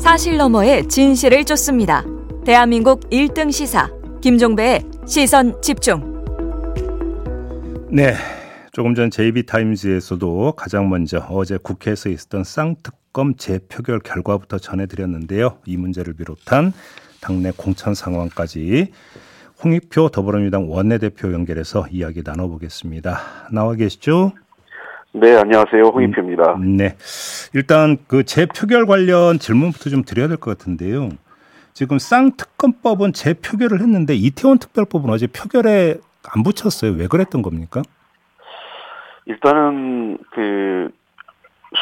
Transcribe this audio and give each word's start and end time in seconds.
사실 0.00 0.38
너머의 0.38 0.88
진실을 0.88 1.44
쫓습니다. 1.44 2.04
대한민국 2.44 3.00
1등 3.10 3.52
시사 3.52 3.90
김종배의 4.22 4.82
시선 5.06 5.60
집중. 5.60 6.24
네. 7.90 8.14
조금 8.72 8.94
전 8.94 9.10
JB타임즈에서도 9.10 10.52
가장 10.52 10.88
먼저 10.88 11.18
어제 11.28 11.58
국회에서 11.58 12.08
있었던 12.08 12.44
쌍특검 12.44 13.34
재표결 13.36 14.00
결과부터 14.00 14.58
전해드렸는데요. 14.58 15.58
이 15.66 15.76
문제를 15.76 16.14
비롯한 16.14 16.72
당내 17.20 17.52
공천 17.56 17.94
상황까지 17.94 18.92
홍익표 19.62 20.08
더불어민주당 20.08 20.70
원내대표 20.70 21.32
연결해서 21.32 21.86
이야기 21.90 22.22
나눠보겠습니다. 22.24 23.48
나와 23.52 23.74
계시죠? 23.74 24.32
네, 25.12 25.36
안녕하세요. 25.36 25.82
홍익표입니다. 25.88 26.54
음, 26.54 26.76
네. 26.76 26.94
일단 27.52 27.98
그 28.06 28.24
재표결 28.24 28.86
관련 28.86 29.38
질문부터 29.38 29.90
좀 29.90 30.02
드려야 30.04 30.28
될 30.28 30.36
것 30.36 30.56
같은데요. 30.56 31.10
지금 31.72 31.98
쌍특검법은 31.98 33.12
재표결을 33.12 33.80
했는데 33.80 34.14
이태원 34.14 34.58
특별법은 34.58 35.10
어제 35.10 35.26
표결에 35.26 35.96
안 36.32 36.42
붙였어요. 36.42 36.92
왜 36.92 37.06
그랬던 37.06 37.42
겁니까? 37.42 37.82
일단은 39.26 40.18
그 40.32 40.90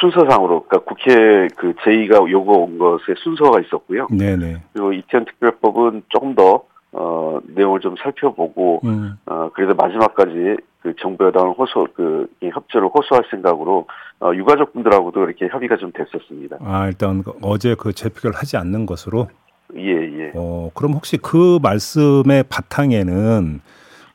순서상으로 0.01 0.65
그러니까 0.67 0.79
국회 0.81 1.49
그 1.57 1.75
제의가 1.85 2.19
요구 2.31 2.53
온 2.63 2.79
것에 2.79 3.15
순서가 3.23 3.61
있었고요. 3.61 4.07
네네. 4.11 4.63
그리고 4.73 4.93
이태원 4.93 5.25
특별법은 5.27 6.03
조금 6.09 6.35
더 6.35 6.65
어, 6.93 7.39
내용을 7.45 7.81
좀 7.81 7.97
살펴보고 7.97 8.81
음. 8.85 9.19
어, 9.27 9.51
그래도 9.55 9.75
마지막까지 9.75 10.57
그 10.81 10.95
정부 11.01 11.27
여당을 11.27 11.55
호소 11.59 11.89
그 11.95 12.29
협조를 12.41 12.89
호소할 12.89 13.25
생각으로 13.31 13.87
어, 14.21 14.33
유가족분들하고도 14.35 15.25
이렇게 15.25 15.49
협의가 15.49 15.77
좀 15.77 15.93
됐었습니다. 15.93 16.59
아 16.61 16.87
일단 16.87 17.23
그 17.23 17.33
어제 17.43 17.75
그 17.79 17.93
재표결 17.93 18.33
하지 18.35 18.57
않는 18.57 18.87
것으로. 18.87 19.29
예 19.77 19.91
예. 19.91 20.33
어 20.35 20.71
그럼 20.75 20.93
혹시 20.95 21.19
그 21.19 21.59
말씀의 21.63 22.45
바탕에는 22.49 23.61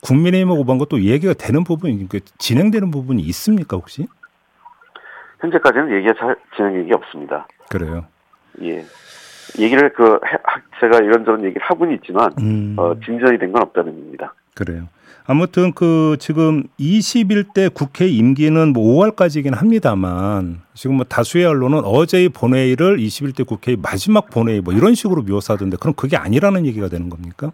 국민의힘하고 0.02 0.64
뭔가 0.64 0.86
또 0.90 1.02
얘기가 1.02 1.34
되는 1.34 1.64
부분이 1.64 2.10
그 2.10 2.20
진행되는 2.40 2.92
부분이 2.92 3.22
있습니까 3.22 3.78
혹시? 3.78 4.08
현재까지는 5.40 5.96
얘기가 5.98 6.14
잘 6.18 6.36
진행된 6.56 6.88
게 6.88 6.94
없습니다. 6.96 7.48
그래요. 7.70 8.06
예. 8.62 8.84
얘기를 9.60 9.92
그 9.94 10.14
해- 10.26 10.40
제가 10.80 10.98
이런저런 11.00 11.44
얘기를 11.44 11.62
하고는 11.62 11.96
있지만 11.96 12.32
음. 12.40 12.76
어, 12.78 12.94
진전이 13.04 13.38
된 13.40 13.52
건 13.52 13.62
없다는 13.64 13.92
겁니다. 13.94 14.34
그래요. 14.56 14.84
아무튼 15.26 15.72
그 15.74 16.18
지금 16.20 16.64
21대 16.80 17.74
국회 17.74 18.08
임기는 18.08 18.74
뭐 18.74 18.84
5월까지긴 19.06 19.56
합니다만 19.56 20.60
지금 20.74 20.98
뭐 20.98 21.06
다수의 21.06 21.46
언론은 21.46 21.82
어제의 21.86 22.30
본회의를 22.30 22.98
21대 22.98 23.46
국회의 23.48 23.78
마지막 23.82 24.30
본회의 24.30 24.60
뭐 24.62 24.74
이런 24.74 24.96
식으로 24.96 25.22
묘사하던데 25.22 25.78
그럼 25.80 25.94
그게 25.96 26.18
아니라는 26.18 26.66
얘기가 26.66 26.90
되는 26.90 27.10
겁니까? 27.10 27.52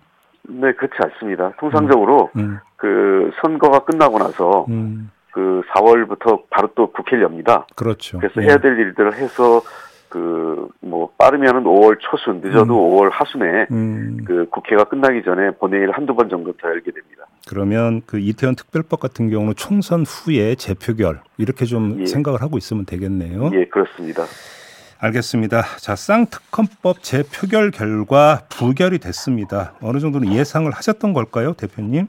네, 0.47 0.71
그렇지 0.73 0.95
않습니다. 0.99 1.51
통상적으로 1.59 2.31
음, 2.37 2.57
그 2.75 3.29
선거가 3.43 3.79
끝나고 3.85 4.17
나서 4.17 4.65
음, 4.69 5.11
그 5.31 5.61
4월부터 5.75 6.43
바로 6.49 6.69
또 6.73 6.91
국회를 6.91 7.23
엽니다. 7.25 7.67
그렇죠. 7.75 8.17
그래서 8.17 8.41
예. 8.41 8.47
해야 8.47 8.57
될 8.57 8.79
일들을 8.79 9.13
해서 9.13 9.61
그 10.09 10.69
뭐 10.81 11.09
빠르면은 11.17 11.63
5월 11.63 11.97
초순, 11.99 12.41
늦어도 12.41 12.73
5월 12.73 13.09
하순에 13.11 13.67
음, 13.71 14.23
그 14.25 14.47
국회가 14.49 14.83
끝나기 14.83 15.23
전에 15.23 15.51
본회의를 15.51 15.91
한두 15.91 16.15
번 16.15 16.29
정도 16.29 16.53
더 16.53 16.67
열게 16.69 16.91
됩니다. 16.91 17.25
그러면 17.47 18.01
그 18.05 18.19
이태원 18.19 18.55
특별법 18.55 18.99
같은 18.99 19.29
경우는 19.29 19.53
총선 19.55 20.03
후에 20.03 20.55
재표결 20.55 21.21
이렇게 21.37 21.65
좀 21.65 21.97
예. 21.99 22.05
생각을 22.05 22.41
하고 22.41 22.57
있으면 22.57 22.85
되겠네요. 22.85 23.51
예, 23.53 23.65
그렇습니다. 23.65 24.23
알겠습니다. 25.01 25.61
자, 25.79 25.95
쌍특검법 25.95 27.01
재표결 27.01 27.71
결과 27.71 28.41
부결이 28.49 28.99
됐습니다. 28.99 29.73
어느 29.81 29.99
정도는 29.99 30.33
예상을 30.33 30.69
하셨던 30.71 31.13
걸까요, 31.13 31.53
대표님? 31.53 32.07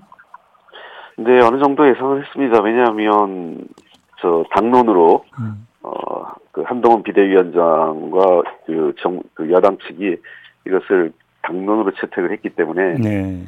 네, 1.18 1.41
어느 1.41 1.62
정도 1.62 1.88
예상을 1.88 2.25
했습니다. 2.25 2.60
왜냐하면 2.62 3.58
저 4.20 4.44
당론으로 4.50 5.25
음. 5.38 5.66
어, 5.82 6.19
그 6.53 6.62
한동훈 6.62 7.03
비대위원장과 7.03 8.43
그 8.66 8.94
정, 9.00 9.22
그 9.34 9.50
여당 9.50 9.78
측이 9.78 10.16
이것을 10.66 11.12
당론으로 11.43 11.93
채택을 11.93 12.33
했기 12.33 12.50
때문에 12.50 12.94
네. 12.94 13.44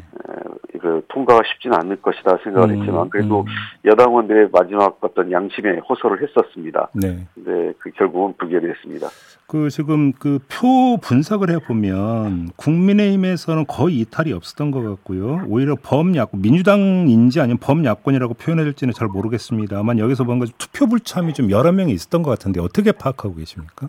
그 0.81 1.05
통과가 1.09 1.43
쉽지는 1.45 1.77
않을 1.78 1.97
것이다 2.03 2.39
생각을 2.43 2.71
음, 2.71 2.81
했지만 2.81 3.11
그래도 3.11 3.41
음. 3.43 3.47
여당 3.84 4.11
의원들의 4.11 4.49
마지막 4.53 4.99
어떤 5.00 5.31
양심에 5.31 5.78
호소를 5.89 6.23
했었습니다. 6.23 6.89
네. 6.95 7.27
근데 7.34 7.73
그 7.78 7.91
결국은 7.91 8.34
부결이 8.39 8.67
됐습니다. 8.67 9.09
그 9.47 9.69
지금 9.71 10.12
그 10.12 10.39
표 10.49 10.97
분석을 11.03 11.51
해 11.51 11.59
보면 11.59 12.49
국민의힘에서는 12.56 13.67
거의 13.67 14.01
이탈이 14.01 14.33
없었던 14.33 14.71
것 14.71 14.83
같고요. 14.83 15.43
오히려 15.49 15.77
범야권 15.83 16.41
민주당인지 16.41 17.41
아니면 17.41 17.59
범야권이라고 17.59 18.34
표현해야 18.34 18.65
될지는 18.65 18.95
잘 18.95 19.09
모르겠습니다만 19.09 19.99
여기서 19.99 20.25
뭔가 20.25 20.47
좀 20.47 20.55
투표 20.59 20.87
불참이 20.87 21.34
좀 21.34 21.51
여러 21.51 21.71
명이 21.72 21.93
있었던 21.93 22.22
것 22.22 22.31
같은데 22.31 22.61
어떻게 22.61 22.93
파악하고 22.93 23.34
계십니까? 23.34 23.89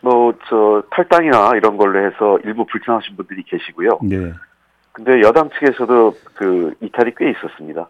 뭐 0.00 0.32
저 0.48 0.82
탈당이나 0.90 1.52
이런 1.56 1.76
걸로 1.76 1.98
해서 2.04 2.38
일부 2.44 2.64
불참하신 2.66 3.16
분들이 3.16 3.42
계시고요. 3.44 3.98
네. 4.02 4.32
근데 4.98 5.20
여당 5.20 5.48
측에서도 5.50 6.12
그 6.34 6.74
이탈이 6.80 7.12
꽤 7.16 7.30
있었습니다. 7.30 7.88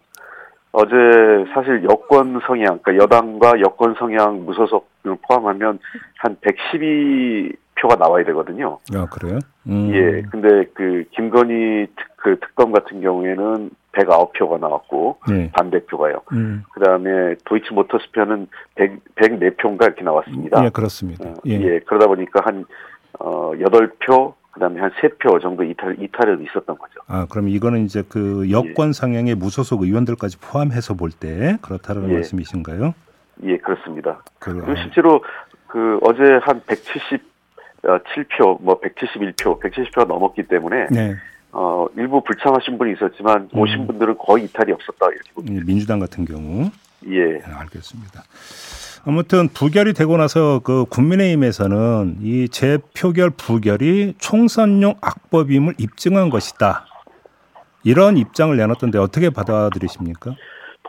어제 0.71 0.93
사실 1.55 1.83
여권 1.89 2.39
성향, 2.45 2.77
그러니까 2.83 3.03
여당과 3.03 3.61
여권 3.61 3.95
성향 3.95 4.45
무소속을 4.45 5.17
포함하면 5.27 5.79
한 6.19 6.37
112표가 6.37 7.97
나와야 7.97 8.23
되거든요. 8.25 8.77
아 8.93 9.07
그래요? 9.07 9.39
음. 9.67 9.89
예. 9.91 10.21
근데 10.29 10.65
그 10.75 11.05
김건희 11.15 11.87
특, 11.95 12.17
그 12.17 12.39
특검 12.41 12.71
같은 12.71 13.01
경우에는 13.01 13.71
109표가 13.93 14.59
나왔고 14.59 15.17
네. 15.27 15.49
반대표가요. 15.53 16.21
음. 16.33 16.63
그 16.71 16.79
다음에 16.79 17.33
도이치 17.45 17.73
모터스 17.73 18.11
표는 18.11 18.45
100, 18.75 19.15
104표인가 19.15 19.85
이렇게 19.85 20.03
나왔습니다. 20.03 20.63
예, 20.63 20.69
그렇습니다. 20.69 21.27
어, 21.27 21.33
예. 21.47 21.59
예. 21.59 21.79
그러다 21.79 22.05
보니까 22.05 22.41
한 22.45 22.65
어, 23.17 23.53
8표, 23.53 24.35
그다음에 24.59 24.81
한 24.81 24.91
3표 24.91 25.41
정도 25.41 25.63
이탈 25.63 25.95
이탈은 25.99 26.43
있었던 26.43 26.77
거죠. 26.77 26.99
아, 27.07 27.25
그럼 27.29 27.47
이거는 27.47 27.85
이제 27.85 28.03
그 28.07 28.51
여권 28.51 28.91
상향의 28.93 29.35
무소속 29.35 29.83
의원들까지 29.83 30.37
포함해서 30.39 30.95
볼 30.95 31.09
때 31.11 31.57
그렇다는 31.61 32.09
예. 32.09 32.13
말씀이신가요? 32.15 32.93
예, 33.45 33.57
그렇습니다. 33.57 34.21
그, 34.37 34.53
그리고 34.53 34.75
실제로 34.75 35.23
그 35.67 35.97
어제 36.03 36.21
한 36.43 36.61
177표, 36.61 38.61
뭐 38.61 38.79
171표, 38.81 39.59
170표가 39.61 40.05
넘었기 40.07 40.43
때문에 40.43 40.87
네. 40.91 41.15
어, 41.51 41.87
일부 41.95 42.21
불참하신 42.23 42.77
분이 42.77 42.93
있었지만 42.93 43.49
오신 43.53 43.87
분들은 43.87 44.17
거의 44.19 44.45
이탈이 44.45 44.71
없었다 44.73 45.07
이렇게 45.07 45.31
봅니다. 45.33 45.61
예, 45.61 45.65
민주당 45.65 45.99
같은 45.99 46.25
경우. 46.25 46.69
예. 47.07 47.23
네, 47.25 47.41
알겠습니다. 47.45 48.23
아무튼 49.05 49.47
부결이 49.49 49.93
되고 49.93 50.17
나서 50.17 50.59
그 50.63 50.85
국민의힘에서는 50.89 52.17
이 52.21 52.49
재표결 52.49 53.31
부결이 53.31 54.15
총선용 54.19 54.95
악법임을 55.01 55.75
입증한 55.77 56.29
것이다. 56.29 56.85
이런 57.83 58.17
입장을 58.17 58.55
내놨던데 58.55 58.97
어떻게 58.97 59.29
받아들이십니까? 59.29 60.35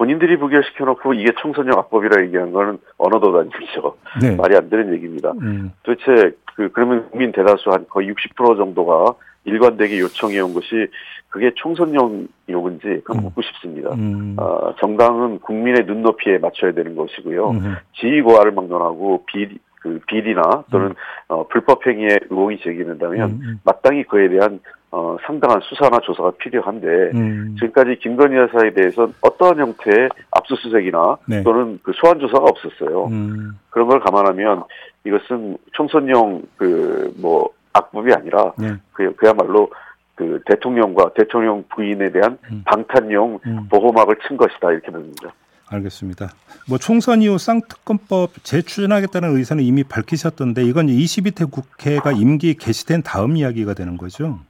본인들이 0.00 0.38
부결시켜놓고 0.38 1.12
이게 1.12 1.30
총선용 1.42 1.78
악법이라 1.78 2.22
얘기한 2.24 2.52
거는 2.52 2.78
언어도단이죠. 2.96 3.96
네. 4.22 4.32
말이 4.36 4.56
안 4.56 4.70
되는 4.70 4.94
얘기입니다. 4.94 5.32
음, 5.42 5.72
도대체 5.82 6.34
그 6.54 6.70
그러면 6.72 7.10
국민 7.10 7.32
대다수 7.32 7.68
한 7.68 7.84
거의 7.86 8.10
60% 8.10 8.56
정도가 8.56 9.14
일관되게 9.44 10.00
요청해 10.00 10.40
온 10.40 10.54
것이 10.54 10.86
그게 11.28 11.52
총선용 11.54 12.28
요구인지 12.48 13.02
그건 13.04 13.18
음. 13.18 13.22
묻고 13.24 13.42
싶습니다. 13.42 13.90
음, 13.92 14.36
어, 14.38 14.74
정당은 14.80 15.40
국민의 15.40 15.84
눈높이에 15.84 16.38
맞춰야 16.38 16.72
되는 16.72 16.96
것이고요. 16.96 17.50
음, 17.50 17.76
지위 18.00 18.22
고하를 18.22 18.52
막론하고 18.52 19.24
비리, 19.26 19.58
그 19.82 20.00
비리나 20.06 20.64
또는 20.70 20.94
어, 21.28 21.46
불법 21.46 21.86
행위에 21.86 22.20
의혹이 22.30 22.60
제기된다면 22.62 23.30
음, 23.32 23.60
마땅히 23.64 24.04
그에 24.04 24.30
대한 24.30 24.60
어, 24.92 25.16
상당한 25.24 25.60
수사나 25.62 26.00
조사가 26.00 26.32
필요한데 26.38 26.86
음, 27.14 27.56
지금까지 27.58 27.98
김건희 28.02 28.36
여사에 28.36 28.72
대해서 28.74 29.08
어떠한 29.20 29.58
형태의 29.58 30.08
압수수색이나 30.32 31.18
네. 31.26 31.42
또는 31.44 31.78
그 31.82 31.92
소환 31.94 32.18
조사가 32.18 32.42
없었어요. 32.42 33.06
음, 33.06 33.58
그런 33.70 33.86
걸 33.86 34.00
감안하면 34.00 34.64
이것은 35.04 35.58
총선용 35.72 36.42
그 36.56 37.12
뭐 37.20 37.50
악법이 37.72 38.12
아니라 38.12 38.52
네. 38.58 38.74
그 38.92 39.14
그야말로 39.16 39.70
그 40.14 40.40
대통령과 40.46 41.12
대통령 41.14 41.64
부인에 41.74 42.10
대한 42.10 42.38
음. 42.50 42.62
방탄용 42.66 43.40
음. 43.46 43.68
보호막을 43.70 44.16
친 44.26 44.36
것이다 44.36 44.72
이렇게 44.72 44.90
봅니다. 44.90 45.32
알겠습니다. 45.68 46.30
뭐 46.68 46.78
총선 46.78 47.22
이후 47.22 47.38
쌍특검법 47.38 48.42
재추진하겠다는 48.42 49.36
의사는 49.36 49.62
이미 49.62 49.84
밝히셨던데 49.84 50.64
이건 50.64 50.88
22대 50.88 51.50
국회가 51.50 52.10
임기 52.10 52.54
개시된 52.54 53.02
다음 53.02 53.36
이야기가 53.36 53.74
되는 53.74 53.96
거죠. 53.96 54.40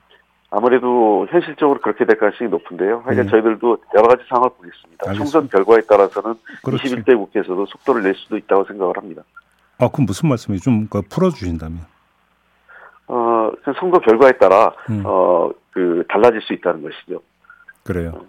아무래도 0.50 1.26
현실적으로 1.31 1.81
그렇게 1.81 2.05
될 2.05 2.19
가능성이 2.19 2.50
높은데요. 2.50 3.02
하여간 3.05 3.25
네. 3.25 3.31
저희들도 3.31 3.79
여러 3.94 4.08
가지 4.08 4.25
상황을 4.29 4.50
보겠습니다. 4.56 5.06
알겠습니다. 5.06 5.14
총선 5.14 5.49
결과에 5.49 5.81
따라서는 5.82 6.35
그렇지. 6.64 6.85
21대 6.85 7.17
국회에서도 7.17 7.67
속도를 7.67 8.02
낼 8.02 8.14
수도 8.17 8.37
있다고 8.37 8.64
생각을 8.64 8.97
합니다. 8.97 9.23
아, 9.79 9.88
그럼 9.88 10.06
무슨 10.06 10.29
말씀이죠? 10.29 10.64
좀그 10.64 11.02
풀어주신다면. 11.08 11.79
어, 13.06 13.50
그 13.64 13.73
선거 13.79 13.99
결과에 14.00 14.32
따라 14.32 14.73
음. 14.91 15.02
어 15.05 15.50
그 15.73 16.05
달라질 16.08 16.41
수 16.43 16.52
있다는 16.52 16.82
것이죠. 16.82 17.23
그래요. 17.85 18.25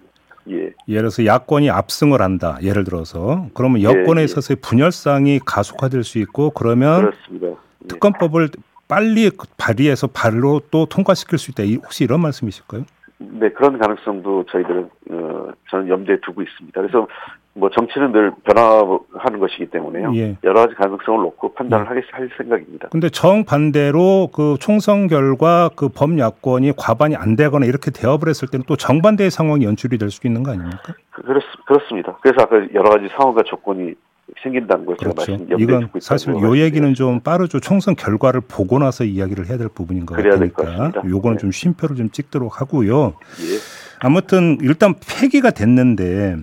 예. 0.49 0.73
예를 0.87 1.03
들어서 1.03 1.25
야권이 1.25 1.69
압승을 1.69 2.21
한다. 2.21 2.57
예를 2.63 2.83
들어서 2.83 3.47
그러면 3.53 3.81
예, 3.81 3.85
여권에 3.85 4.21
예. 4.21 4.25
있어서의 4.25 4.57
분열상이 4.61 5.39
가속화될 5.45 6.03
수 6.03 6.17
있고 6.19 6.51
그러면 6.51 7.01
그렇습니다. 7.11 7.47
예. 7.47 7.87
특검법을 7.87 8.49
빨리 8.95 9.31
발의해서 9.57 10.07
발로 10.07 10.59
또 10.69 10.85
통과시킬 10.85 11.37
수 11.39 11.51
있다. 11.51 11.63
이- 11.63 11.75
혹시 11.75 12.03
이런 12.03 12.19
말씀이실까요? 12.19 12.83
네, 13.19 13.49
그런 13.51 13.77
가능성도 13.79 14.43
저희들은 14.51 14.89
어, 15.11 15.47
저는 15.69 15.87
염두에 15.87 16.17
두고 16.21 16.41
있습니다. 16.41 16.81
그래서 16.81 17.07
뭐 17.53 17.69
정치는 17.69 18.11
늘 18.11 18.31
변화하는 18.43 19.39
것이기 19.39 19.67
때문에요. 19.67 20.13
예. 20.15 20.35
여러 20.43 20.61
가지 20.61 20.73
가능성을 20.75 21.21
놓고 21.21 21.53
판단을 21.53 21.89
하겠, 21.89 22.03
할 22.11 22.29
생각입니다. 22.37 22.89
근데 22.89 23.07
정반대로 23.09 24.29
그 24.33 24.57
총선 24.59 25.07
결과 25.07 25.69
그 25.75 25.87
범야권이 25.87 26.73
과반이 26.77 27.15
안 27.15 27.35
되거나 27.37 27.65
이렇게 27.67 27.91
되어버렸을 27.91 28.49
때는 28.49 28.65
또 28.67 28.75
정반대의 28.75 29.31
상황이 29.31 29.63
연출이 29.65 29.97
될수 29.99 30.25
있는 30.27 30.43
거 30.43 30.51
아닙니까? 30.51 30.93
그- 31.11 31.21
그렇, 31.21 31.39
그렇습니다. 31.65 32.17
그래서 32.21 32.41
아까 32.41 32.57
여러 32.73 32.89
가지 32.89 33.07
상황과 33.15 33.43
조건이 33.43 33.93
생긴다는 34.41 34.85
걸 34.85 34.97
제가 34.97 35.11
그렇죠. 35.11 35.31
말씀 35.33 35.49
염두에 35.51 35.63
이건 35.63 35.89
사실 36.01 36.33
요. 36.33 36.57
얘기는 36.57 36.93
좀 36.93 37.19
빠르죠. 37.19 37.59
총선 37.59 37.95
결과를 37.95 38.41
보고 38.41 38.79
나서 38.79 39.03
이야기를 39.03 39.47
해야 39.49 39.57
될 39.57 39.67
부분인 39.67 40.05
것 40.05 40.15
같으니까. 40.15 40.91
요거는 41.07 41.37
네. 41.37 41.41
좀 41.41 41.51
쉼표를 41.51 41.95
좀 41.95 42.09
찍도록 42.09 42.59
하고요. 42.61 43.13
예. 43.41 43.57
아무튼 43.99 44.57
일단 44.61 44.95
폐기가 44.95 45.51
됐는데 45.51 46.37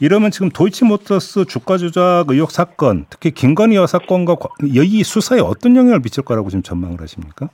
이러면 0.00 0.30
지금 0.30 0.48
도이치모터스 0.48 1.44
주가 1.46 1.76
조작 1.76 2.24
의혹 2.28 2.50
사건, 2.52 3.04
특히 3.10 3.30
김건희 3.32 3.74
여 3.76 3.86
사 3.86 3.98
건과 3.98 4.36
과- 4.36 4.48
이 4.62 5.02
수사에 5.02 5.40
어떤 5.40 5.74
영향을 5.76 6.00
미칠 6.00 6.22
거라고 6.24 6.48
지금 6.50 6.62
전망을 6.62 7.00
하십니까? 7.00 7.48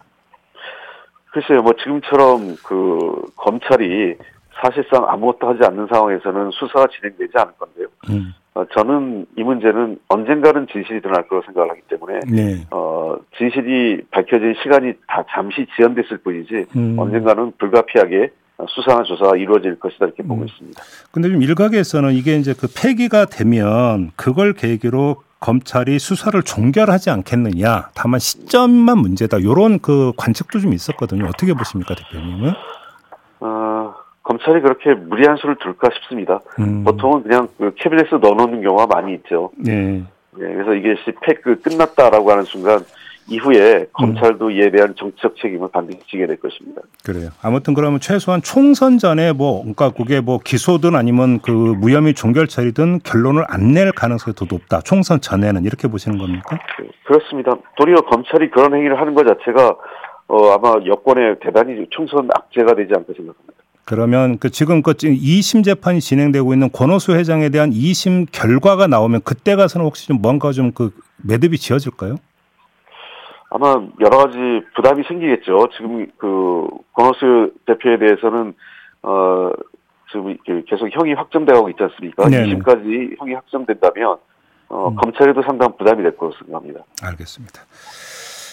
글쎄요, 1.33 1.63
뭐 1.63 1.73
지금처럼 1.83 2.57
그 2.63 3.23
검찰이 3.37 4.15
사실상 4.63 5.05
아무것도 5.09 5.49
하지 5.49 5.61
않는 5.65 5.89
상황에서는 5.91 6.51
수사가 6.53 6.87
진행되지 6.95 7.33
않을 7.35 7.53
건데요. 7.59 7.87
음. 8.11 8.33
어, 8.55 8.65
저는 8.73 9.27
이 9.37 9.43
문제는 9.43 9.99
언젠가는 10.09 10.69
진실이 10.73 11.01
드러날 11.01 11.27
거라고 11.27 11.45
생각을 11.47 11.71
하기 11.71 11.81
때문에 11.89 12.21
네. 12.31 12.65
어, 12.71 13.17
진실이 13.37 14.03
밝혀질 14.13 14.55
시간이 14.63 14.93
다 15.09 15.25
잠시 15.31 15.67
지연됐을 15.77 16.19
뿐이지 16.19 16.67
음. 16.77 16.97
언젠가는 16.97 17.53
불가피하게 17.59 18.31
수사나 18.69 19.03
조사가 19.03 19.37
이루어질 19.37 19.79
것이다 19.81 20.07
이렇게 20.07 20.23
보고 20.23 20.43
음. 20.43 20.47
있습니다. 20.47 20.81
근데 21.11 21.29
좀 21.29 21.43
일각에서는 21.43 22.13
이게 22.13 22.37
이제 22.37 22.55
그 22.55 22.69
폐기가 22.73 23.25
되면 23.25 24.13
그걸 24.15 24.53
계기로 24.53 25.17
검찰이 25.41 25.99
수사를 25.99 26.41
종결하지 26.43 27.11
않겠느냐. 27.11 27.91
다만 27.95 28.19
시점만 28.19 28.99
문제다. 28.99 29.43
요런 29.43 29.81
그 29.81 30.13
관측도 30.17 30.61
좀 30.61 30.73
있었거든요. 30.73 31.27
어떻게 31.27 31.53
보십니까, 31.53 31.95
대표님은? 31.95 32.53
어, 34.25 34.29
검찰이 34.29 34.61
그렇게 34.63 34.95
무리한 34.95 35.37
수를 35.37 35.57
둘까 35.57 35.89
싶습니다. 35.95 36.41
음. 36.59 36.83
보통은 36.85 37.23
그냥 37.23 37.49
그 37.59 37.75
캐비넷에 37.77 38.17
넣어놓는 38.21 38.63
경우가 38.63 38.87
많이 38.87 39.15
있죠. 39.15 39.51
네. 39.59 40.03
예, 40.39 40.43
그래서 40.43 40.75
이게 40.75 40.95
팩그 41.21 41.61
끝났다라고 41.61 42.31
하는 42.31 42.43
순간 42.45 42.81
이후에 43.27 43.87
검찰도 43.95 44.51
이에 44.51 44.71
대한 44.71 44.95
정치적 44.97 45.37
책임을 45.41 45.69
반드시 45.73 45.99
지게 46.11 46.27
될 46.27 46.39
것입니다. 46.39 46.83
그래요. 47.05 47.31
아무튼 47.43 47.73
그러면 47.73 47.99
최소한 48.01 48.43
총선 48.43 48.99
전에 48.99 49.33
뭐 49.33 49.61
그러니까 49.61 49.91
그게 49.91 50.21
뭐 50.21 50.39
기소든 50.45 50.95
아니면 50.95 51.39
그 51.41 51.51
무혐의 51.51 52.13
종결 52.15 52.49
처리든 52.49 53.01
결론을 53.01 53.45
안 53.49 53.73
낼 53.73 53.93
가능성이 53.93 54.35
더 54.35 54.45
높다. 54.51 54.81
총선 54.83 55.21
전에는 55.21 55.65
이렇게 55.65 55.89
보시는 55.89 56.19
겁니까? 56.19 56.59
그- 56.77 56.89
그렇습니다. 57.05 57.53
도리어 57.77 57.97
검찰이 58.11 58.51
그런 58.51 58.75
행위를 58.75 59.01
하는 59.01 59.15
것 59.15 59.27
자체가 59.27 59.75
어, 60.29 60.51
아마 60.53 60.75
여권에 60.87 61.37
대단히 61.41 61.87
총선 61.91 62.29
악재가 62.35 62.75
되지 62.75 62.93
않을까 62.95 63.13
생각합니다. 63.17 63.55
그러면 63.85 64.39
그 64.39 64.51
지금 64.51 64.83
그 64.83 64.93
2심 64.93 65.63
재판이 65.65 66.01
진행되고 66.01 66.53
있는 66.53 66.71
권오수 66.73 67.13
회장에 67.13 67.51
대한 67.51 67.71
2심 67.71 68.27
결과가 68.33 68.87
나오면 68.87 69.21
그때 69.25 69.57
가서는 69.57 69.85
혹시 69.87 70.07
좀 70.09 70.21
뭔가 70.23 70.53
좀 70.53 70.73
그 70.75 70.91
매듭이 71.23 71.59
지어질까요? 71.59 72.17
아마 73.51 73.75
여러 74.01 74.19
가지 74.19 74.39
부담이 74.75 75.05
생기겠죠. 75.07 75.69
지금 75.77 76.07
그 76.19 76.67
권오수 76.93 77.53
대표에 77.67 77.99
대해서는 77.99 78.55
어 79.03 79.51
지금 80.11 80.37
계속 80.67 80.89
형이 80.91 81.15
확정되고 81.15 81.69
있지 81.71 81.83
않습니까? 81.83 82.29
네네. 82.29 82.55
2심까지 82.57 83.19
형이 83.19 83.35
확정된다면 83.35 84.17
어, 84.69 84.89
음. 84.89 84.97
검찰에도 84.97 85.43
상당한 85.43 85.77
부담이 85.77 86.03
될 86.03 86.17
거라고 86.17 86.37
생각합니다. 86.39 86.81
알겠습니다. 87.03 87.61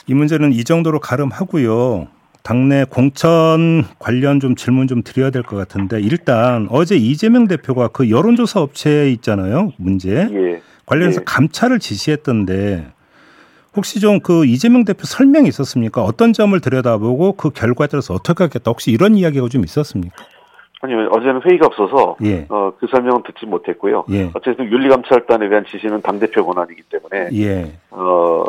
이 0.07 0.13
문제는 0.13 0.51
이 0.53 0.63
정도로 0.63 0.99
가름하고요. 0.99 2.07
당내 2.43 2.85
공천 2.89 3.83
관련 3.99 4.39
좀 4.39 4.55
질문 4.55 4.87
좀 4.87 5.03
드려야 5.03 5.29
될 5.29 5.43
것 5.43 5.55
같은데 5.57 5.99
일단 6.01 6.67
어제 6.71 6.95
이재명 6.95 7.47
대표가 7.47 7.87
그 7.89 8.09
여론조사 8.09 8.61
업체 8.61 9.09
있잖아요. 9.11 9.71
문제 9.77 10.27
예. 10.31 10.61
관련해서 10.85 11.21
예. 11.21 11.23
감찰을 11.25 11.79
지시했던데 11.79 12.87
혹시 13.75 13.99
좀 13.99 14.19
그 14.19 14.45
이재명 14.45 14.83
대표 14.85 15.03
설명이 15.05 15.47
있었습니까? 15.47 16.01
어떤 16.03 16.33
점을 16.33 16.59
들여다보고 16.59 17.33
그 17.33 17.51
결과에 17.51 17.87
따라서 17.87 18.13
어떻게 18.13 18.43
하겠다. 18.43 18.69
혹시 18.71 18.91
이런 18.91 19.15
이야기가 19.15 19.47
좀 19.47 19.63
있었습니까? 19.63 20.15
아니요, 20.83 21.09
어제는 21.11 21.41
회의가 21.45 21.67
없어서 21.67 22.17
예. 22.23 22.47
어, 22.49 22.73
그 22.79 22.87
설명은 22.89 23.21
듣지 23.23 23.45
못했고요. 23.45 24.05
예. 24.11 24.31
어쨌든 24.33 24.65
윤리감찰단에 24.65 25.47
대한 25.47 25.63
지시는 25.65 26.01
당 26.01 26.19
대표 26.19 26.43
권한이기 26.45 26.81
때문에 26.89 27.29
예. 27.33 27.71
어, 27.91 28.43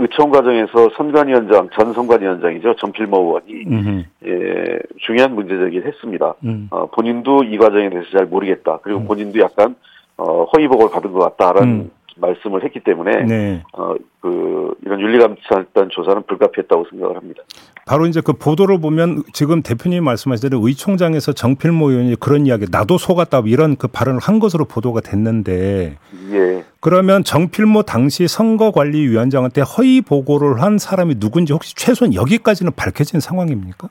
의총 0.00 0.30
과정에서 0.30 0.88
선관위원장, 0.96 1.68
전 1.78 1.92
선관위원장이죠. 1.92 2.74
전필모 2.76 3.18
의원이 3.18 3.64
음흠. 3.66 4.04
예, 4.26 4.78
중요한 4.98 5.34
문제 5.34 5.56
제기를 5.58 5.86
했습니다. 5.86 6.34
음. 6.44 6.68
어, 6.70 6.86
본인도 6.86 7.44
이 7.44 7.58
과정에 7.58 7.90
대해서 7.90 8.08
잘 8.16 8.26
모르겠다. 8.26 8.78
그리고 8.82 9.04
본인도 9.04 9.38
약간 9.40 9.76
어, 10.16 10.44
허위 10.44 10.66
보고를 10.68 10.90
받은 10.90 11.12
것 11.12 11.18
같다라는 11.18 11.72
음. 11.72 11.90
말씀을 12.20 12.64
했기 12.64 12.80
때문에 12.80 13.24
네. 13.24 13.62
어, 13.72 13.94
그 14.20 14.74
이런 14.84 15.00
윤리감찰단 15.00 15.88
조사는 15.90 16.22
불가피했다고 16.26 16.86
생각을 16.90 17.16
합니다. 17.16 17.42
바로 17.86 18.06
이제 18.06 18.20
그 18.24 18.32
보도를 18.32 18.80
보면 18.80 19.24
지금 19.32 19.62
대표님 19.62 20.04
말씀하신 20.04 20.48
대로 20.48 20.66
의총장에서 20.66 21.32
정필모 21.32 21.90
의원이 21.90 22.16
그런 22.20 22.46
이야기 22.46 22.66
나도 22.70 22.98
속았다 22.98 23.42
이런 23.46 23.76
그 23.76 23.88
발언을 23.88 24.20
한 24.22 24.38
것으로 24.38 24.64
보도가 24.64 25.00
됐는데 25.00 25.96
예. 26.32 26.64
그러면 26.80 27.24
정필모 27.24 27.82
당시 27.82 28.28
선거관리위원장한테 28.28 29.62
허위 29.62 30.00
보고를 30.02 30.62
한 30.62 30.78
사람이 30.78 31.18
누군지 31.18 31.52
혹시 31.52 31.74
최소한 31.74 32.14
여기까지는 32.14 32.72
밝혀진 32.76 33.20
상황입니까? 33.20 33.88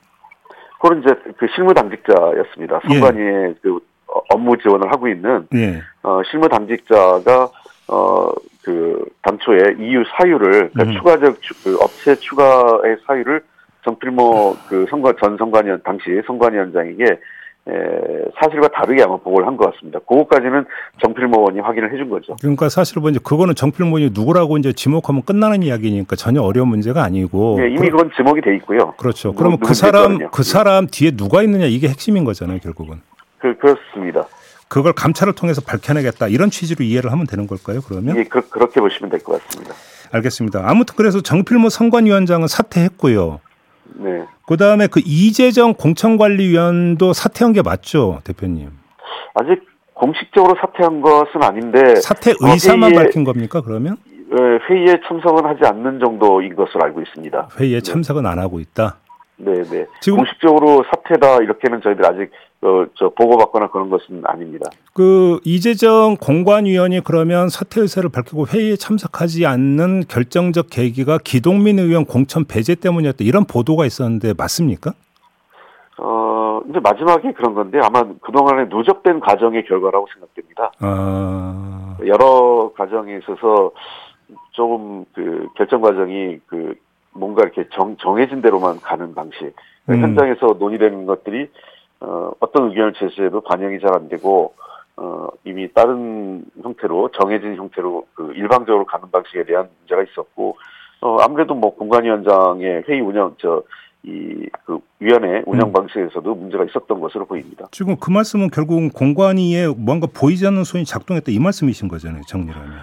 그건 0.81 1.01
이제 1.01 1.13
그 1.37 1.47
실무 1.53 1.73
당직자였습니다. 1.73 2.79
예. 2.89 2.93
선관위에 2.93 3.55
그 3.61 3.79
어, 4.07 4.21
업무 4.29 4.57
지원을 4.57 4.91
하고 4.91 5.07
있는 5.07 5.47
예. 5.53 5.81
어, 6.03 6.21
실무 6.29 6.47
당직자가 6.47 7.49
어, 7.89 8.31
그 8.63 9.03
당초에 9.23 9.75
이유 9.79 10.03
사유를 10.17 10.69
그러니까 10.71 10.83
음. 10.83 10.91
추가적 10.93 11.41
추- 11.41 11.63
그 11.63 11.75
업체 11.81 12.15
추가의 12.15 12.97
사유를 13.07 13.41
정필모 13.83 14.57
그 14.67 14.85
선관 14.89 15.15
전 15.21 15.37
선관위원 15.37 15.81
당시 15.83 16.03
선관위원장에게 16.27 17.03
에, 17.67 17.71
사실과 18.39 18.67
다르게 18.69 19.03
아마 19.03 19.17
보고를 19.17 19.45
한 19.47 19.55
것 19.57 19.71
같습니다. 19.73 19.99
그거까지는 19.99 20.65
정필모 21.01 21.39
의원이 21.39 21.59
확인을 21.59 21.91
해준 21.93 22.09
거죠. 22.09 22.35
그러니까 22.41 22.67
사실 22.69 22.99
뭐 22.99 23.09
이제 23.09 23.19
그거는 23.23 23.53
정필모 23.55 23.97
의원이 23.97 24.13
누구라고 24.13 24.57
이제 24.57 24.71
지목하면 24.73 25.23
끝나는 25.23 25.63
이야기니까 25.63 26.15
전혀 26.15 26.41
어려운 26.41 26.67
문제가 26.69 27.03
아니고 27.03 27.57
예, 27.61 27.67
이미 27.69 27.89
그건 27.89 28.11
지목이 28.15 28.41
돼 28.41 28.55
있고요. 28.57 28.93
그렇죠. 28.97 29.29
뭐, 29.29 29.37
그러면 29.37 29.59
그 29.59 29.73
사람 29.73 30.03
했거든요. 30.13 30.29
그 30.31 30.43
사람 30.43 30.87
뒤에 30.87 31.11
누가 31.11 31.41
있느냐 31.43 31.65
이게 31.65 31.87
핵심인 31.89 32.23
거잖아요, 32.25 32.59
결국은. 32.59 33.01
그, 33.39 33.55
그렇습니다. 33.57 34.25
그걸 34.69 34.93
감찰을 34.93 35.33
통해서 35.33 35.61
밝혀내겠다 35.61 36.27
이런 36.27 36.51
취지로 36.51 36.85
이해를 36.85 37.11
하면 37.11 37.25
되는 37.25 37.47
걸까요? 37.47 37.81
그러면 37.81 38.15
예, 38.17 38.23
그, 38.23 38.47
그렇게 38.49 38.79
보시면 38.79 39.09
될 39.09 39.19
것 39.19 39.41
같습니다. 39.43 39.73
알겠습니다. 40.11 40.61
아무튼 40.63 40.95
그래서 40.95 41.21
정필모 41.21 41.69
선관위원장은 41.69 42.47
사퇴했고요. 42.47 43.39
네. 43.95 44.23
그 44.47 44.57
다음에 44.57 44.87
그 44.87 45.01
이재정 45.03 45.73
공천관리위원도 45.73 47.13
사퇴한 47.13 47.53
게 47.53 47.61
맞죠, 47.63 48.21
대표님? 48.23 48.69
아직 49.33 49.61
공식적으로 49.95 50.55
사퇴한 50.61 51.01
것은 51.01 51.41
아닌데 51.43 51.95
사퇴 51.97 52.31
어, 52.31 52.35
의사만 52.53 52.91
회의에- 52.91 52.95
밝힌 52.95 53.23
겁니까? 53.23 53.61
그러면 53.61 53.97
어, 54.31 54.35
회의에 54.69 54.99
참석은 55.07 55.43
하지 55.45 55.61
않는 55.65 55.99
정도인 55.99 56.55
것으로 56.55 56.83
알고 56.83 57.01
있습니다. 57.01 57.49
회의에 57.59 57.81
참석은 57.81 58.25
안 58.27 58.37
하고 58.37 58.59
있다. 58.59 58.97
네, 59.41 59.63
네. 59.63 59.85
지금- 60.01 60.17
공식적으로 60.17 60.83
사퇴다 60.91 61.37
이렇게는 61.43 61.81
저희들 61.81 62.05
아직 62.05 62.29
어, 62.61 62.85
저 62.95 63.07
보고받거나 63.17 63.69
그런 63.69 63.89
것은 63.89 64.21
아닙니다. 64.25 64.69
그 64.93 65.39
이재정 65.45 66.17
공관위원이 66.19 66.99
그러면 67.05 67.47
사퇴 67.47 67.79
의사를 67.79 68.09
밝히고 68.09 68.47
회의에 68.47 68.75
참석하지 68.75 69.45
않는 69.45 70.03
결정적 70.09 70.67
계기가 70.69 71.19
기동민 71.23 71.79
의원 71.79 72.03
공천 72.03 72.43
배제 72.43 72.75
때문이었다 72.75 73.19
이런 73.21 73.45
보도가 73.45 73.85
있었는데 73.85 74.33
맞습니까? 74.37 74.91
어, 75.99 76.59
이제 76.69 76.79
마지막에 76.81 77.31
그런 77.31 77.53
건데 77.55 77.79
아마 77.81 78.03
그동안에 78.21 78.65
누적된 78.69 79.21
과정의 79.21 79.63
결과라고 79.65 80.07
생각됩니다. 80.13 80.71
아, 80.81 81.97
여러 82.05 82.71
과정에 82.77 83.17
있어서 83.19 83.71
조금 84.51 85.05
그 85.13 85.47
결정 85.55 85.79
과정이 85.81 86.39
그 86.47 86.75
뭔가 87.13 87.43
이렇게 87.43 87.67
정, 87.73 87.97
정해진 87.97 88.41
대로만 88.41 88.79
가는 88.79 89.13
방식. 89.13 89.53
음. 89.89 90.01
현장에서 90.01 90.57
논의되는 90.59 91.05
것들이 91.05 91.49
어, 92.01 92.31
어떤 92.39 92.69
의견을 92.69 92.93
제시해도 92.93 93.41
반영이 93.41 93.79
잘 93.79 93.93
안 93.93 94.07
되고 94.09 94.53
어, 94.95 95.27
이미 95.45 95.71
다른 95.73 96.43
형태로 96.61 97.11
정해진 97.17 97.55
형태로 97.55 98.05
그 98.13 98.33
일방적으로 98.35 98.85
가는 98.85 99.09
방식에 99.09 99.43
대한 99.45 99.69
문제가 99.79 100.03
있었고 100.03 100.57
어, 101.01 101.17
아무래도 101.21 101.55
뭐 101.55 101.73
공관위원장의 101.75 102.83
회의 102.87 102.99
운영 103.01 103.35
저 103.39 103.63
이그 104.03 104.79
위원회 104.99 105.43
운영 105.45 105.69
음. 105.69 105.73
방식에서도 105.73 106.33
음. 106.33 106.39
문제가 106.39 106.63
있었던 106.65 106.99
것으로 106.99 107.25
보입니다. 107.25 107.67
지금 107.71 107.95
그 107.97 108.11
말씀은 108.11 108.49
결국은 108.49 108.89
공관위에 108.89 109.67
뭔가 109.77 110.07
보이지 110.13 110.45
않는 110.47 110.63
손이 110.63 110.85
작동했다 110.85 111.31
이 111.31 111.39
말씀이신 111.39 111.87
거잖아요, 111.87 112.21
정리하면. 112.27 112.79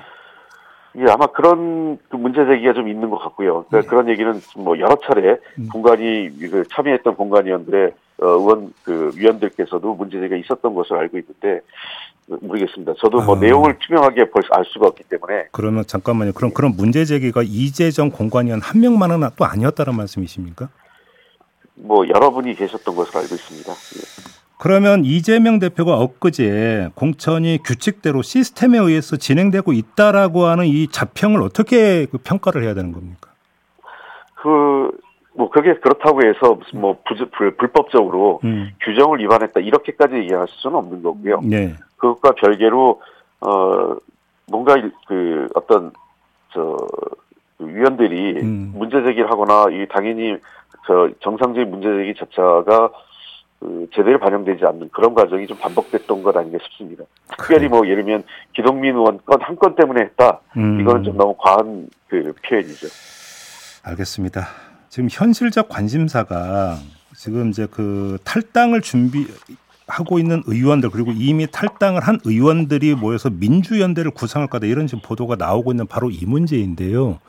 예, 0.98 1.04
아마 1.10 1.26
그런 1.26 1.98
그 2.08 2.16
문제 2.16 2.44
제기가 2.46 2.72
좀 2.72 2.88
있는 2.88 3.10
것 3.10 3.18
같고요. 3.18 3.64
그러니까 3.68 3.80
네. 3.80 3.86
그런 3.86 4.08
얘기는 4.08 4.40
뭐 4.56 4.78
여러 4.78 4.96
차례 5.04 5.36
음. 5.58 5.68
공관위 5.70 6.30
그 6.38 6.64
참여했던 6.70 7.16
공관위원들의 7.16 7.92
어, 8.22 8.26
의원 8.26 8.72
그 8.82 9.10
위원들께서도 9.14 9.94
문제 9.94 10.18
제기가 10.18 10.36
있었던 10.36 10.74
것으로 10.74 11.00
알고 11.00 11.18
있는데 11.18 11.60
모르겠습니다. 12.26 12.94
저도 12.98 13.22
뭐 13.22 13.36
아. 13.36 13.40
내용을 13.40 13.78
투명하게 13.78 14.30
벌써 14.30 14.48
알 14.52 14.64
수가 14.64 14.86
없기 14.88 15.04
때문에. 15.04 15.48
그러면 15.52 15.84
잠깐만요. 15.86 16.32
그럼 16.32 16.52
그런 16.52 16.74
문제 16.76 17.04
제기가 17.04 17.42
이재정 17.44 18.10
공관위원 18.10 18.60
한 18.62 18.80
명만은 18.80 19.20
또 19.36 19.44
아니었다는 19.44 19.94
말씀이십니까? 19.94 20.68
뭐 21.74 22.08
여러분이 22.08 22.54
계셨던 22.54 22.96
것으로 22.96 23.20
알고 23.20 23.34
있습니다. 23.34 23.70
예. 23.70 24.35
그러면 24.58 25.04
이재명 25.04 25.58
대표가 25.58 25.98
엊그제 25.98 26.90
공천이 26.94 27.58
규칙대로 27.62 28.22
시스템에 28.22 28.78
의해서 28.78 29.16
진행되고 29.16 29.72
있다라고 29.72 30.44
하는 30.44 30.64
이 30.66 30.88
자평을 30.88 31.42
어떻게 31.42 32.06
그 32.06 32.18
평가를 32.18 32.62
해야 32.64 32.72
되는 32.72 32.92
겁니까? 32.92 33.30
그, 34.36 34.90
뭐, 35.34 35.50
그게 35.50 35.74
그렇다고 35.74 36.22
해서 36.22 36.54
무슨 36.54 36.80
뭐, 36.80 36.96
부, 37.06 37.14
불, 37.32 37.56
불법적으로 37.56 38.40
음. 38.44 38.70
규정을 38.80 39.18
위반했다, 39.18 39.60
이렇게까지 39.60 40.14
얘기할 40.14 40.46
수는 40.48 40.76
없는 40.76 41.02
거고요. 41.02 41.40
네. 41.42 41.74
그것과 41.98 42.32
별개로, 42.32 43.02
어, 43.40 43.96
뭔가 44.46 44.76
그 45.06 45.48
어떤, 45.54 45.92
저, 46.54 46.78
그 47.58 47.66
위원들이 47.68 48.40
음. 48.40 48.72
문제 48.74 49.02
제기를 49.02 49.30
하거나, 49.30 49.66
이 49.70 49.86
당연히 49.88 50.38
저 50.86 51.10
정상적인 51.20 51.70
문제 51.70 51.88
제기 51.88 52.14
자체가 52.18 52.90
그 53.58 53.88
제대로 53.94 54.18
반영되지 54.20 54.64
않는 54.66 54.90
그런 54.92 55.14
과정이 55.14 55.46
좀 55.46 55.56
반복됐던 55.58 56.22
것 56.22 56.36
아닌가 56.36 56.58
싶습니다. 56.64 57.04
특별히 57.38 57.68
뭐 57.68 57.86
예를 57.86 58.04
들면 58.04 58.24
기동민 58.54 58.94
의원 58.94 59.18
건 59.24 59.40
한 59.42 59.56
건 59.56 59.74
때문에 59.74 60.02
했다. 60.02 60.40
음. 60.56 60.80
이거는 60.80 61.04
좀 61.04 61.16
너무 61.16 61.34
과한 61.38 61.88
그 62.08 62.32
표현이죠. 62.46 62.86
알겠습니다. 63.82 64.46
지금 64.88 65.08
현실적 65.10 65.68
관심사가 65.68 66.76
지금 67.14 67.48
이제 67.50 67.66
그 67.70 68.18
탈당을 68.24 68.80
준비 68.82 69.26
하고 69.88 70.18
있는 70.18 70.42
의원들 70.46 70.90
그리고 70.90 71.12
이미 71.12 71.46
탈당을 71.50 72.00
한 72.02 72.18
의원들이 72.24 72.94
모여서 72.96 73.30
민주연대를 73.30 74.10
구성할 74.10 74.48
거다 74.48 74.66
이런 74.66 74.86
지금 74.86 75.00
보도가 75.02 75.36
나오고 75.36 75.72
있는 75.72 75.86
바로 75.86 76.10
이 76.10 76.24
문제인데요. 76.26 77.20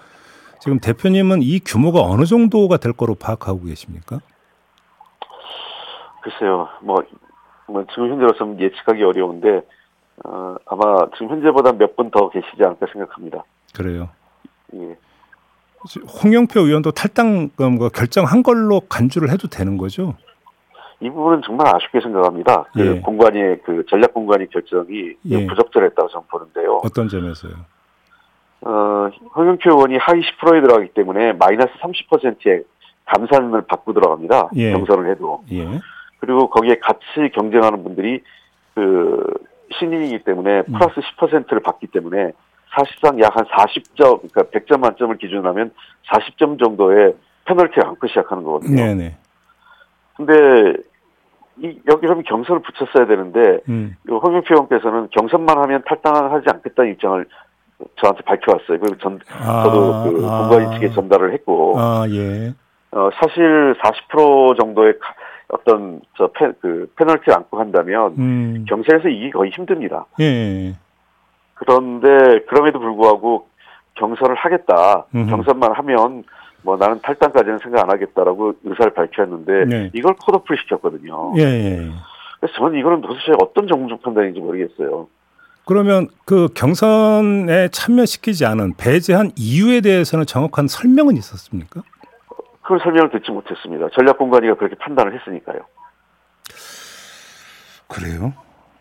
지금 0.60 0.80
대표님은 0.80 1.44
이 1.44 1.60
규모가 1.60 2.02
어느 2.02 2.26
정도가 2.26 2.78
될 2.78 2.94
거로 2.94 3.14
파악하고 3.16 3.64
계십니까? 3.66 4.20
글쎄요, 6.32 6.68
뭐, 6.82 6.98
뭐 7.68 7.86
지금 7.92 8.10
현재로서는 8.12 8.60
예측하기 8.60 9.02
어려운데 9.02 9.62
어, 10.26 10.56
아마 10.66 11.08
지금 11.14 11.30
현재보다 11.30 11.72
몇 11.74 11.96
분 11.96 12.12
더 12.12 12.30
계시지 12.30 12.62
않을까 12.64 12.86
생각합니다. 12.92 13.44
그래요. 13.74 14.10
예. 14.74 14.98
홍영표 16.22 16.62
의원도 16.62 16.92
탈당 16.92 17.50
뭐 17.78 17.88
결정한 17.90 18.44
걸로 18.44 18.82
간주를 18.90 19.30
해도 19.32 19.48
되는 19.48 19.78
거죠? 19.78 20.16
이 21.00 21.10
부분은 21.10 21.44
정말 21.46 21.68
아쉽게 21.74 22.02
생각합니다. 22.02 22.66
그 22.74 22.96
예. 22.98 23.00
공관의 23.00 23.62
그 23.64 23.86
전략 23.90 24.14
공관의 24.14 24.48
결정이 24.50 25.14
예. 25.30 25.48
부적절했다고 25.48 26.10
저는 26.10 26.28
보는데요. 26.30 26.82
어떤 26.84 27.08
점에서요? 27.08 27.54
어, 28.62 29.10
홍영표 29.36 29.70
의원이 29.70 29.98
하위 29.98 30.22
10%에 30.24 30.62
들어가기 30.62 30.90
때문에 30.94 31.34
마이너스 31.34 31.70
30%의 31.80 32.64
감산을 33.06 33.62
받고 33.68 33.94
들어갑니다. 33.94 34.50
예. 34.56 34.72
경선을 34.74 35.10
해도. 35.12 35.44
예. 35.52 35.80
그리고 36.28 36.50
거기에 36.50 36.76
같이 36.80 37.32
경쟁하는 37.34 37.84
분들이 37.84 38.22
그 38.76 39.24
신인이기 39.80 40.26
때문에 40.26 40.64
음. 40.68 40.74
플러스 40.74 41.00
10%를 41.00 41.62
받기 41.62 41.88
때문에 41.88 42.34
사실상 42.76 43.18
약 43.22 43.34
한 43.34 43.46
40점, 43.46 44.30
그러니까 44.30 44.44
100점 44.44 44.82
만점을 44.82 45.18
기준으로 45.18 45.48
하면 45.50 45.72
40점 46.12 46.62
정도의 46.62 47.16
페널티를 47.46 47.88
안고 47.88 48.08
시작하는 48.08 48.44
거거든요. 48.44 48.76
네네. 48.76 49.16
근데 50.18 50.74
이, 51.60 51.80
여기 51.88 52.02
그러면 52.02 52.24
경선을 52.26 52.62
붙였어야 52.62 53.08
되는데 53.08 53.62
음. 53.70 53.96
홍영표 54.10 54.54
의원께서는 54.54 55.08
경선만 55.12 55.58
하면 55.58 55.82
탈당하지 55.88 56.46
않겠다는 56.50 56.92
입장을 56.92 57.26
저한테 58.02 58.22
밝혀왔어요. 58.24 58.80
그리고 58.80 58.98
전, 58.98 59.20
아, 59.30 59.64
저도 59.64 60.04
그 60.04 60.22
공관위 60.22 60.66
아. 60.66 60.74
측에 60.74 60.90
전달을 60.90 61.34
했고, 61.34 61.80
아, 61.80 62.06
예. 62.10 62.54
어, 62.92 63.10
사실 63.22 63.76
40% 63.82 64.60
정도의 64.60 64.96
어떤 65.50 66.02
저 66.18 66.28
패, 66.34 66.52
그 66.62 66.92
페널티를 66.98 67.34
안고 67.36 67.60
한다면 67.60 68.16
음. 68.18 68.66
경선에서 68.68 69.08
이기 69.10 69.32
거의 69.32 69.52
힘듭니다. 69.52 70.06
예. 70.20 70.76
그런데 71.54 72.44
그럼에도 72.48 72.80
불구하고 72.80 73.48
경선을 73.96 74.36
하겠다. 74.36 75.06
음흠. 75.16 75.30
경선만 75.30 75.74
하면 75.74 76.24
뭐 76.62 76.76
나는 76.78 77.00
탈당까지는 77.02 77.60
생각 77.60 77.84
안 77.84 77.92
하겠다라고 77.92 78.54
의사를 78.64 78.94
밝혔는데 78.94 79.66
네. 79.66 79.92
이걸 79.94 80.16
컷오프를 80.20 80.58
시켰거든요. 80.64 81.34
예, 81.38 81.42
예. 81.42 81.92
그래서 82.40 82.54
저는 82.58 82.78
이거는 82.80 83.02
도대체 83.02 83.32
어떤 83.42 83.68
정무적 83.68 84.02
판단인지 84.02 84.40
모르겠어요. 84.40 85.08
그러면 85.66 86.08
그 86.26 86.48
경선에 86.54 87.70
참여시키지 87.70 88.46
않은 88.46 88.76
배제한 88.78 89.32
이유에 89.36 89.82
대해서는 89.82 90.26
정확한 90.26 90.68
설명은 90.68 91.18
있었습니까? 91.18 91.82
그런 92.68 92.82
설명을 92.84 93.10
듣지 93.12 93.32
못했습니다. 93.32 93.88
전략공관위가 93.94 94.56
그렇게 94.56 94.76
판단을 94.76 95.18
했으니까요. 95.18 95.62
그래요? 97.88 98.34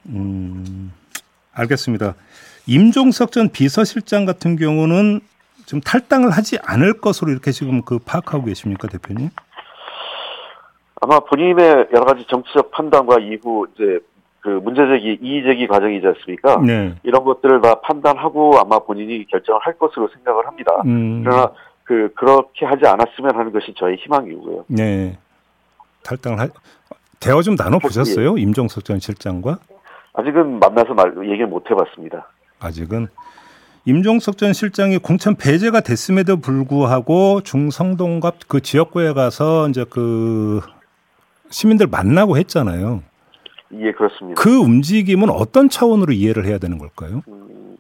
음, 0.08 0.92
알겠습니다. 1.54 2.14
임종석 2.66 3.30
전 3.30 3.48
비서실장 3.48 4.24
같은 4.24 4.56
경우는 4.56 5.20
좀 5.66 5.80
탈당을 5.80 6.30
하지 6.32 6.58
않을 6.64 7.00
것으로 7.00 7.30
이렇게 7.30 7.52
지금 7.52 7.82
그 7.82 8.00
파악하고 8.00 8.46
계십니까, 8.46 8.88
대표님? 8.88 9.30
아마 11.00 11.20
본인의 11.20 11.88
여러 11.92 12.04
가지 12.04 12.26
정치적 12.26 12.72
판단과 12.72 13.18
이후 13.20 13.68
이제 13.72 14.00
그 14.40 14.48
문제제기, 14.48 15.18
이의제기 15.22 15.68
과정이지 15.68 16.04
않습니까? 16.08 16.60
네. 16.66 16.96
이런 17.04 17.22
것들을 17.22 17.60
다 17.60 17.80
판단하고 17.82 18.58
아마 18.58 18.80
본인이 18.80 19.24
결정을 19.26 19.60
할 19.62 19.78
것으로 19.78 20.08
생각을 20.08 20.48
합니다. 20.48 20.82
음. 20.86 21.22
그러나 21.22 21.52
그, 21.86 22.12
그렇게 22.14 22.66
하지 22.66 22.86
않았으면 22.86 23.36
하는 23.36 23.52
것이 23.52 23.72
저의 23.76 23.96
희망이고요. 23.96 24.64
네. 24.68 25.18
탈당을 26.02 26.38
할, 26.38 26.50
대화 27.20 27.40
좀 27.42 27.56
나눠 27.56 27.78
보셨어요? 27.78 28.36
예. 28.38 28.42
임종석 28.42 28.84
전 28.84 28.98
실장과? 28.98 29.58
아직은 30.12 30.58
만나서 30.58 30.94
말, 30.94 31.14
얘기를 31.24 31.46
못 31.46 31.70
해봤습니다. 31.70 32.28
아직은? 32.58 33.06
임종석 33.84 34.36
전 34.36 34.52
실장이 34.52 34.98
공천 34.98 35.36
배제가 35.36 35.80
됐음에도 35.80 36.38
불구하고 36.38 37.42
중성동갑 37.42 38.48
그 38.48 38.60
지역구에 38.60 39.12
가서 39.12 39.68
이제 39.68 39.84
그 39.88 40.60
시민들 41.50 41.86
만나고 41.86 42.36
했잖아요. 42.36 43.02
예, 43.74 43.92
그렇습니다. 43.92 44.42
그 44.42 44.56
움직임은 44.56 45.30
어떤 45.30 45.68
차원으로 45.68 46.12
이해를 46.12 46.46
해야 46.46 46.58
되는 46.58 46.78
걸까요? 46.78 47.22
음, 47.28 47.76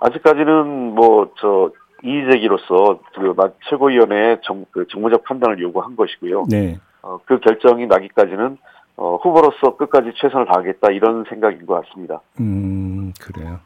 아직까지는 0.00 0.94
뭐, 0.94 1.32
저, 1.38 1.70
이의제기로서 2.02 3.00
그 3.14 3.34
최고위원회의 3.68 4.38
정, 4.42 4.64
그 4.70 4.86
정무적 4.90 5.24
판단을 5.24 5.60
요구한 5.60 5.96
것이고요. 5.96 6.46
네. 6.48 6.78
어, 7.02 7.18
그 7.24 7.38
결정이 7.40 7.86
나기까지는 7.86 8.58
어, 8.96 9.16
후보로서 9.16 9.76
끝까지 9.76 10.12
최선을 10.20 10.46
다하겠다 10.46 10.90
이런 10.92 11.24
생각인 11.28 11.64
것 11.66 11.82
같습니다. 11.86 12.20
음, 12.40 13.12
그래요. 13.20 13.60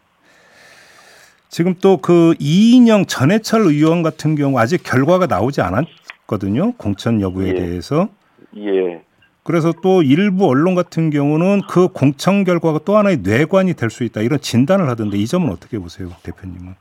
지금 1.49 1.75
또 1.81 1.97
그 1.99 2.35
이인영 2.39 3.07
전해철 3.07 3.63
의원 3.63 4.03
같은 4.03 4.35
경우 4.35 4.59
아직 4.59 4.83
결과가 4.83 5.27
나오지 5.27 5.61
않았거든요. 5.63 6.73
공천 6.73 7.21
여부에 7.21 7.49
예. 7.49 7.55
대해서. 7.55 8.09
예. 8.57 9.03
그래서 9.43 9.73
또 9.83 10.03
일부 10.03 10.47
언론 10.49 10.75
같은 10.75 11.09
경우는 11.11 11.63
그 11.69 11.89
공천 11.89 12.43
결과가 12.45 12.81
또 12.85 12.97
하나의 12.97 13.19
뇌관이 13.19 13.75
될 13.75 13.91
수 13.91 14.03
있다 14.05 14.21
이런 14.21 14.41
진단을 14.41 14.89
하던데 14.89 15.17
이 15.19 15.27
점은 15.27 15.51
어떻게 15.51 15.79
보세요, 15.79 16.09
대표님은? 16.25 16.75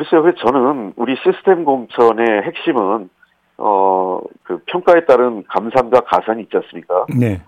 글쎄요, 0.00 0.32
저는 0.34 0.94
우리 0.96 1.14
시스템 1.16 1.64
공천의 1.64 2.42
핵심은 2.42 3.10
어 3.58 4.20
그 4.42 4.58
평가에 4.66 5.04
따른 5.04 5.44
감산과 5.48 6.00
가산이 6.00 6.42
있지 6.42 6.56
않습니까? 6.56 7.06
네. 7.16 7.40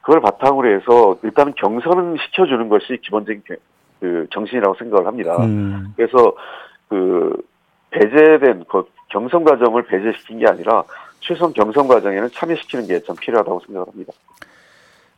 그걸 0.00 0.20
바탕으로 0.20 0.74
해서 0.74 1.16
일단 1.22 1.54
경선은 1.54 2.16
시켜주는 2.16 2.68
것이 2.68 2.98
기본적인 3.02 3.42
그 4.00 4.26
정신이라고 4.32 4.74
생각을 4.74 5.06
합니다. 5.06 5.36
음. 5.44 5.92
그래서 5.96 6.32
그 6.88 7.36
배제된 7.90 8.64
그 8.68 8.84
경선 9.10 9.44
과정을 9.44 9.84
배제시킨 9.84 10.40
게 10.40 10.46
아니라 10.48 10.82
최소한 11.20 11.52
경선 11.52 11.86
과정에는 11.86 12.30
참여시키는 12.32 12.88
게 12.88 13.00
참 13.06 13.14
필요하다고 13.20 13.60
생각합니다. 13.66 14.12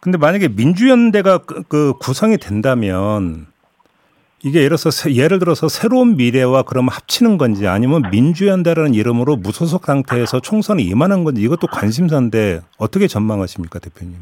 근데 0.01 0.19
만약에 0.19 0.49
민주연대가 0.49 1.39
그, 1.39 1.63
그 1.63 1.95
구성이 1.99 2.37
된다면 2.37 3.47
이게 4.45 4.59
예를 4.59 4.77
들어서 4.77 5.11
예를 5.11 5.39
들어서 5.39 5.69
새로운 5.69 6.17
미래와 6.17 6.65
그러면 6.65 6.91
합치는 6.91 7.39
건지 7.39 7.67
아니면 7.67 8.03
민주연대라는 8.13 8.93
이름으로 8.93 9.37
무소속 9.37 9.87
상태에서 9.87 10.41
총선에 10.41 10.83
임하는 10.83 11.25
건지 11.25 11.41
이것도 11.41 11.67
관심사인데 11.69 12.61
어떻게 12.79 13.07
전망하십니까 13.07 13.79
대표님은? 13.79 14.21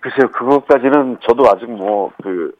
글쎄요 0.00 0.30
그것까지는 0.32 1.18
저도 1.22 1.46
아직 1.48 1.70
뭐그 1.70 2.52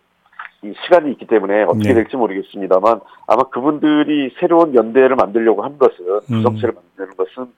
시간이 0.85 1.11
있기 1.13 1.27
때문에 1.27 1.65
어떻게 1.65 1.89
네. 1.89 1.95
될지 1.95 2.17
모르겠습니다만 2.17 3.01
아마 3.27 3.43
그분들이 3.51 4.33
새로운 4.39 4.75
연대를 4.75 5.17
만들려고 5.17 5.65
한 5.65 5.77
것은 5.77 5.97
음. 6.31 6.37
구성체를 6.37 6.71
음. 6.71 6.81
만드는 6.97 7.17
것은 7.17 7.53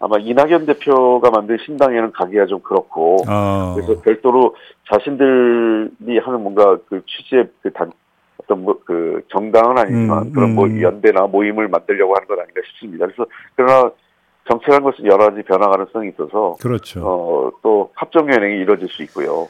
아마 0.00 0.16
이낙연 0.18 0.66
대표가 0.66 1.30
만든 1.30 1.56
신당에는 1.64 2.12
가기가 2.12 2.46
좀 2.46 2.60
그렇고 2.60 3.16
어. 3.28 3.74
그래서 3.76 4.02
별도로 4.02 4.56
자신들이 4.92 6.18
하는 6.18 6.42
뭔가 6.42 6.78
그 6.88 7.02
취지의 7.06 7.48
그단 7.62 7.92
어떤 8.50 8.64
뭐 8.64 8.80
그 8.84 9.22
정당은 9.28 9.78
아니지만 9.78 10.26
음, 10.26 10.32
그런 10.32 10.54
뭐 10.56 10.66
음. 10.66 10.82
연대나 10.82 11.28
모임을 11.28 11.68
만들려고 11.68 12.16
하는 12.16 12.26
건 12.26 12.40
아닌가 12.40 12.60
싶습니다. 12.66 13.06
그래서 13.06 13.24
그러나 13.54 13.90
정책한 14.48 14.82
것은 14.82 15.04
여러 15.04 15.30
가지 15.30 15.42
변화 15.42 15.68
가능성이 15.68 16.08
있어서 16.08 16.56
그렇죠. 16.60 17.00
어, 17.04 17.52
또 17.62 17.92
합정 17.94 18.28
연행이 18.32 18.56
이루어질 18.56 18.88
수 18.88 19.04
있고요. 19.04 19.46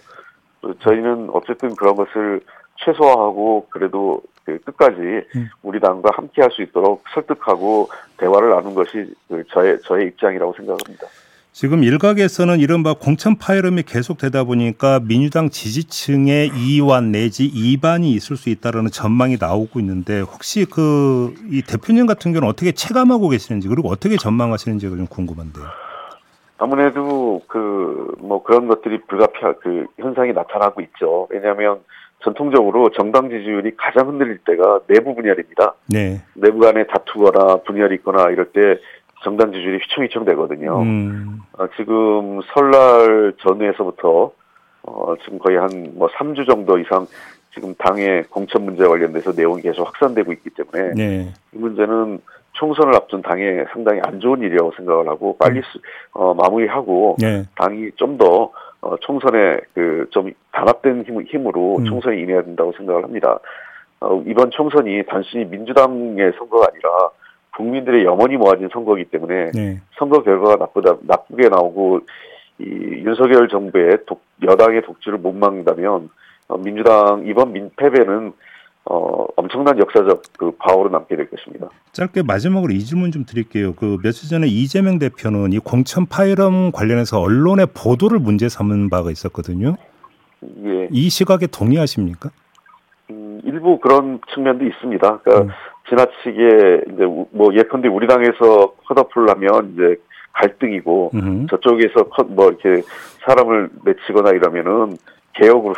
저희는 0.81 1.31
어쨌든 1.33 1.75
그런 1.75 1.97
것을 1.97 2.43
최소화하고 2.85 3.69
그래도 3.71 4.21
그 4.45 4.59
끝까지 4.59 5.01
음. 5.37 5.49
우리 5.63 5.81
당과 5.81 6.11
함께 6.13 6.43
할 6.43 6.51
수 6.51 6.61
있도록 6.63 7.05
설득하고 7.15 7.89
대화를 8.19 8.51
나눈 8.51 8.75
것이 8.75 9.15
그 9.29 9.43
저의 9.49 9.81
저의 9.83 10.09
입장이라고 10.09 10.53
생각합니다. 10.53 11.07
지금 11.53 11.83
일각에서는 11.83 12.61
이른바 12.61 12.95
공천 12.95 13.37
파열음이 13.37 13.83
계속되다 13.83 14.45
보니까 14.45 15.01
민주당 15.03 15.51
지지층의 15.51 16.53
이완 16.57 17.11
내지 17.11 17.45
이반이 17.45 18.13
있을 18.13 18.37
수 18.37 18.51
있다라는 18.51 18.91
전망이 18.91 19.37
나오고 19.39 19.81
있는데 19.81 20.21
혹시 20.21 20.65
그 20.65 21.35
이 21.51 21.63
대표님 21.63 22.07
같은 22.07 22.33
경우는 22.33 22.49
어떻게 22.49 22.73
체감하고 22.73 23.29
계시는지 23.29 23.69
그리고 23.69 23.89
어떻게 23.89 24.17
전망하시는지가 24.17 24.97
좀 24.97 25.07
궁금한데요. 25.07 25.65
아무래도 26.59 27.43
그 27.47 28.15
뭐 28.21 28.43
그런 28.43 28.69
것들이 28.69 29.01
불가피한 29.09 29.55
그 29.61 29.87
현상이 29.99 30.33
나타나고 30.33 30.81
있죠. 30.83 31.27
왜냐하면 31.31 31.81
전통적으로 32.23 32.91
정당 32.91 33.29
지지율이 33.31 33.73
가장 33.77 34.09
흔들릴 34.09 34.39
때가 34.47 34.81
내부 34.87 35.15
분열입니다. 35.15 35.75
네. 35.89 36.21
내부 36.35 36.61
간에 36.61 36.87
다투거나 36.87 37.63
분열이 37.67 37.97
있거나 37.97 38.31
이럴 38.31 38.53
때 38.53 38.79
정당 39.23 39.53
지지율이 39.53 39.79
휘청휘청 39.79 40.25
되거든요. 40.27 40.81
음. 40.83 41.41
어, 41.59 41.67
지금 41.77 42.41
설날 42.55 43.33
전후에서부터 43.41 44.33
어, 44.83 45.15
지금 45.25 45.39
거의 45.39 45.59
한 45.59 45.69
뭐 45.95 46.09
3주 46.09 46.49
정도 46.49 46.79
이상 46.79 47.07
지금 47.55 47.75
당의 47.75 48.25
공천 48.31 48.65
문제 48.65 48.87
관련돼서 48.87 49.33
내용이 49.37 49.61
계속 49.63 49.87
확산되고 49.87 50.33
있기 50.33 50.51
때문에 50.51 50.95
네. 50.95 51.33
이 51.53 51.59
문제는 51.59 52.21
총선을 52.53 52.95
앞둔 52.95 53.23
당에 53.23 53.65
상당히 53.73 54.01
안 54.05 54.21
좋은 54.21 54.41
일이라고 54.41 54.73
생각을 54.77 55.09
하고 55.09 55.37
빨리 55.39 55.59
음. 55.59 55.81
어, 56.13 56.35
마무리하고 56.35 57.17
네. 57.19 57.45
당이 57.57 57.91
좀더 57.97 58.51
어, 58.83 58.97
총선에 59.01 59.59
그 59.75 60.07
좀 60.11 60.33
단합된 60.53 61.05
힘, 61.07 61.21
힘으로 61.23 61.77
음. 61.79 61.85
총선에 61.85 62.19
임해야 62.21 62.43
된다고 62.43 62.73
생각을 62.77 63.05
합니다. 63.05 63.39
어, 64.01 64.23
이번 64.27 64.51
총선이 64.51 65.03
단순히 65.07 65.45
민주당의 65.45 66.33
선거가 66.39 66.69
아니라 66.73 67.11
국민들의 67.57 68.05
염원이 68.05 68.37
모아진 68.37 68.69
선거이기 68.73 69.11
때문에 69.11 69.51
네. 69.53 69.81
선거 69.99 70.23
결과가 70.23 70.57
나쁘다 70.57 70.97
나쁘게 71.03 71.49
나오고 71.49 72.01
이 72.59 72.65
윤석열 72.65 73.49
정부의 73.49 73.99
독, 74.07 74.23
여당의 74.43 74.83
독주를 74.83 75.19
못 75.19 75.33
막는다면 75.33 76.11
어, 76.49 76.59
민주당 76.59 77.25
이번 77.27 77.53
민패배는 77.53 78.33
어, 78.87 79.27
엄청난 79.37 79.79
역사적 79.79 80.23
그 80.39 80.53
과오로 80.59 80.91
남게 80.91 81.15
될 81.17 81.29
것입니다. 81.31 81.69
짧게 81.93 82.23
마지막으로 82.23 82.73
이 82.73 82.81
질문 82.81 83.13
좀 83.13 83.25
드릴게요. 83.25 83.75
그 83.75 83.99
며칠 84.03 84.29
전에 84.29 84.47
이재명 84.47 84.99
대표는 84.99 85.53
이 85.53 85.59
공천 85.59 86.07
파일음 86.07 86.73
관련해서 86.73 87.21
언론의 87.21 87.69
보도를 87.75 88.19
문제 88.19 88.49
삼은 88.49 88.91
바가 88.91 89.11
있었거든요. 89.11 89.77
예. 90.65 90.89
이 90.91 91.11
시각에 91.11 91.47
동의하십니까? 91.47 92.31
음, 93.11 93.41
일부 93.45 93.79
그런 93.79 94.21
측면도 94.35 94.65
있습니다. 94.65 95.19
그러니까 95.19 95.45
음. 95.45 95.51
지나치게 95.89 96.83
이제 96.93 97.05
뭐 97.33 97.55
예컨대 97.55 97.89
우리 97.89 98.07
당에서 98.07 98.75
컷오프를 98.87 99.31
이제 99.75 99.97
갈등이고 100.33 101.11
음. 101.15 101.47
저쪽에서 101.51 102.05
컷 102.11 102.29
뭐 102.29 102.49
이렇게 102.49 102.83
사람을 103.27 103.71
내치거나 103.85 104.31
이러면은 104.31 104.97
개혁으로 105.35 105.75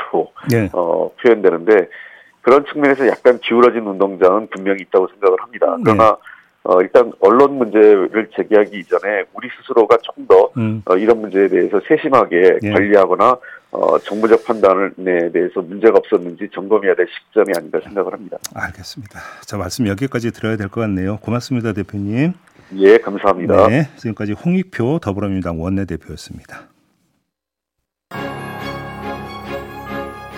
네. 0.51 0.69
어, 0.75 1.11
표현되는데 1.21 1.89
그런 2.43 2.65
측면에서 2.67 3.07
약간 3.07 3.39
기울어진 3.39 3.87
운동장은 3.87 4.49
분명히 4.49 4.83
있다고 4.83 5.09
생각을 5.09 5.39
합니다. 5.41 5.77
네. 5.79 5.83
그러나 5.85 6.11
네. 6.11 6.17
어, 6.65 6.81
일단 6.81 7.13
언론 7.21 7.59
문제를 7.59 8.31
제기하기 8.37 8.79
이전에 8.79 9.25
우리 9.35 9.49
스스로가 9.61 9.97
좀더 10.03 10.51
음. 10.57 10.83
어, 10.85 10.97
이런 10.97 11.21
문제에 11.21 11.49
대해서 11.49 11.81
세심하게 11.89 12.59
네. 12.63 12.71
관리하거나 12.73 13.37
어, 13.73 13.99
정부적 13.99 14.45
판단에 14.45 15.33
대해서 15.33 15.61
문제가 15.63 15.99
없었는지 15.99 16.49
점검해야 16.55 16.95
될 16.95 17.07
시점이 17.09 17.53
아닌가 17.57 17.81
생각을 17.83 18.13
합니다. 18.13 18.37
알겠습니다. 18.55 19.21
자 19.45 19.57
말씀 19.57 19.89
여기까지 19.89 20.31
들어야 20.31 20.57
될 20.57 20.69
것 20.69 20.81
같네요. 20.83 21.17
고맙습니다, 21.19 21.73
대표님. 21.73 22.33
예, 22.77 22.99
감사합니다. 22.99 23.69
네, 23.69 23.89
지금까지 23.97 24.33
홍익표 24.33 25.01
더불어민주당 25.01 25.61
원내대표였습니다. 25.61 26.69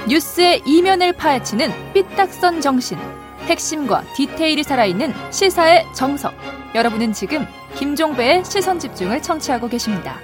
뉴스의 0.08 0.62
이면을 0.66 1.12
파헤치는 1.12 1.68
삐딱선 1.94 2.60
정신. 2.60 2.98
핵심과 3.46 4.04
디테일이 4.14 4.62
살아있는 4.62 5.12
시사의 5.30 5.86
정석. 5.94 6.34
여러분은 6.74 7.12
지금 7.12 7.46
김종배의 7.76 8.44
시선 8.44 8.78
집중을 8.78 9.22
청취하고 9.22 9.68
계십니다. 9.68 10.16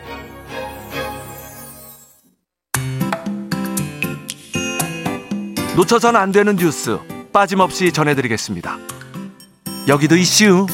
놓쳐선 5.76 6.16
안 6.16 6.32
되는 6.32 6.56
뉴스 6.56 6.98
빠짐없이 7.32 7.92
전해드리겠습니다. 7.92 8.76
여기도 9.88 10.16
이슈. 10.16 10.66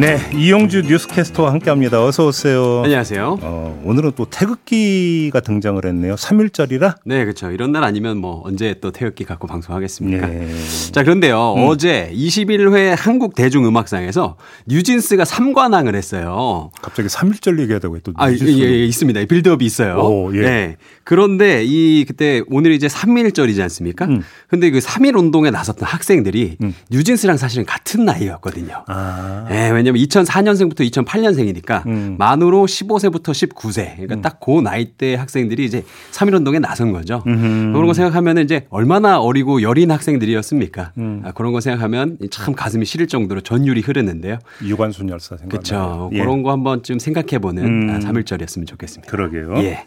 네, 0.00 0.16
이용주 0.34 0.84
뉴스캐스터와 0.88 1.52
함께합니다. 1.52 2.02
어서 2.02 2.28
오세요. 2.28 2.80
안녕하세요. 2.84 3.38
어, 3.42 3.82
오늘은 3.84 4.12
또 4.16 4.24
태극기가 4.24 5.40
등장을 5.40 5.84
했네요. 5.84 6.14
3일절이라? 6.14 7.00
네, 7.04 7.22
그렇죠. 7.26 7.50
이런 7.50 7.72
날 7.72 7.84
아니면 7.84 8.16
뭐 8.16 8.40
언제 8.46 8.74
또 8.80 8.92
태극기 8.92 9.24
갖고 9.24 9.46
방송하겠습니까? 9.46 10.26
네. 10.26 10.48
자, 10.92 11.02
그런데요. 11.02 11.52
음. 11.58 11.68
어제 11.68 12.10
21회 12.14 12.94
한국 12.96 13.34
대중음악상에서 13.34 14.38
뉴진스가 14.68 15.24
3관왕을 15.24 15.94
했어요. 15.94 16.70
갑자기 16.80 17.08
3일절 17.10 17.60
얘기하다고 17.60 17.98
또 17.98 18.12
아, 18.16 18.32
예, 18.32 18.36
예, 18.40 18.86
있습니다. 18.86 19.26
빌드업이 19.26 19.66
있어요. 19.66 19.98
오, 19.98 20.34
예. 20.34 20.40
네. 20.40 20.76
그런데 21.10 21.64
이 21.64 22.04
그때 22.06 22.40
오늘 22.46 22.70
이제 22.70 22.86
3일절이지 22.86 23.60
않습니까? 23.62 24.04
음. 24.04 24.22
근데 24.46 24.70
그 24.70 24.78
3일 24.78 25.18
운동에 25.18 25.50
나섰던 25.50 25.84
학생들이 25.84 26.58
음. 26.62 26.72
뉴진스랑 26.88 27.36
사실은 27.36 27.66
같은 27.66 28.04
나이였거든요. 28.04 28.84
아. 28.86 29.44
네, 29.48 29.70
왜냐면 29.70 30.00
2004년생부터 30.00 30.88
2008년생이니까 30.88 31.84
음. 31.86 32.14
만으로 32.16 32.64
15세부터 32.64 33.32
19세. 33.32 33.96
그러니까 33.96 34.14
음. 34.14 34.22
딱그 34.22 34.60
나이대 34.60 35.16
학생들이 35.16 35.64
이제 35.64 35.82
3일 36.12 36.34
운동에 36.34 36.60
나선 36.60 36.92
거죠. 36.92 37.24
음흠. 37.26 37.72
그런 37.72 37.86
거 37.88 37.92
생각하면 37.92 38.38
이제 38.38 38.68
얼마나 38.70 39.18
어리고 39.18 39.62
여린 39.62 39.90
학생들이었습니까? 39.90 40.92
음. 40.98 41.22
아, 41.24 41.32
그런 41.32 41.50
거 41.50 41.60
생각하면 41.60 42.18
참 42.30 42.54
가슴이 42.54 42.84
시릴 42.84 43.08
정도로 43.08 43.40
전율이 43.40 43.80
흐르는데요. 43.80 44.38
유관순 44.62 45.08
열사 45.08 45.36
생각 45.36 45.50
그렇죠. 45.50 46.08
예. 46.12 46.20
그런 46.20 46.44
거 46.44 46.52
한번 46.52 46.84
좀 46.84 47.00
생각해 47.00 47.40
보는 47.40 47.90
아, 47.90 47.98
3일절이었으면 47.98 48.68
좋겠습니다. 48.68 49.10
그러게요. 49.10 49.54
예. 49.64 49.84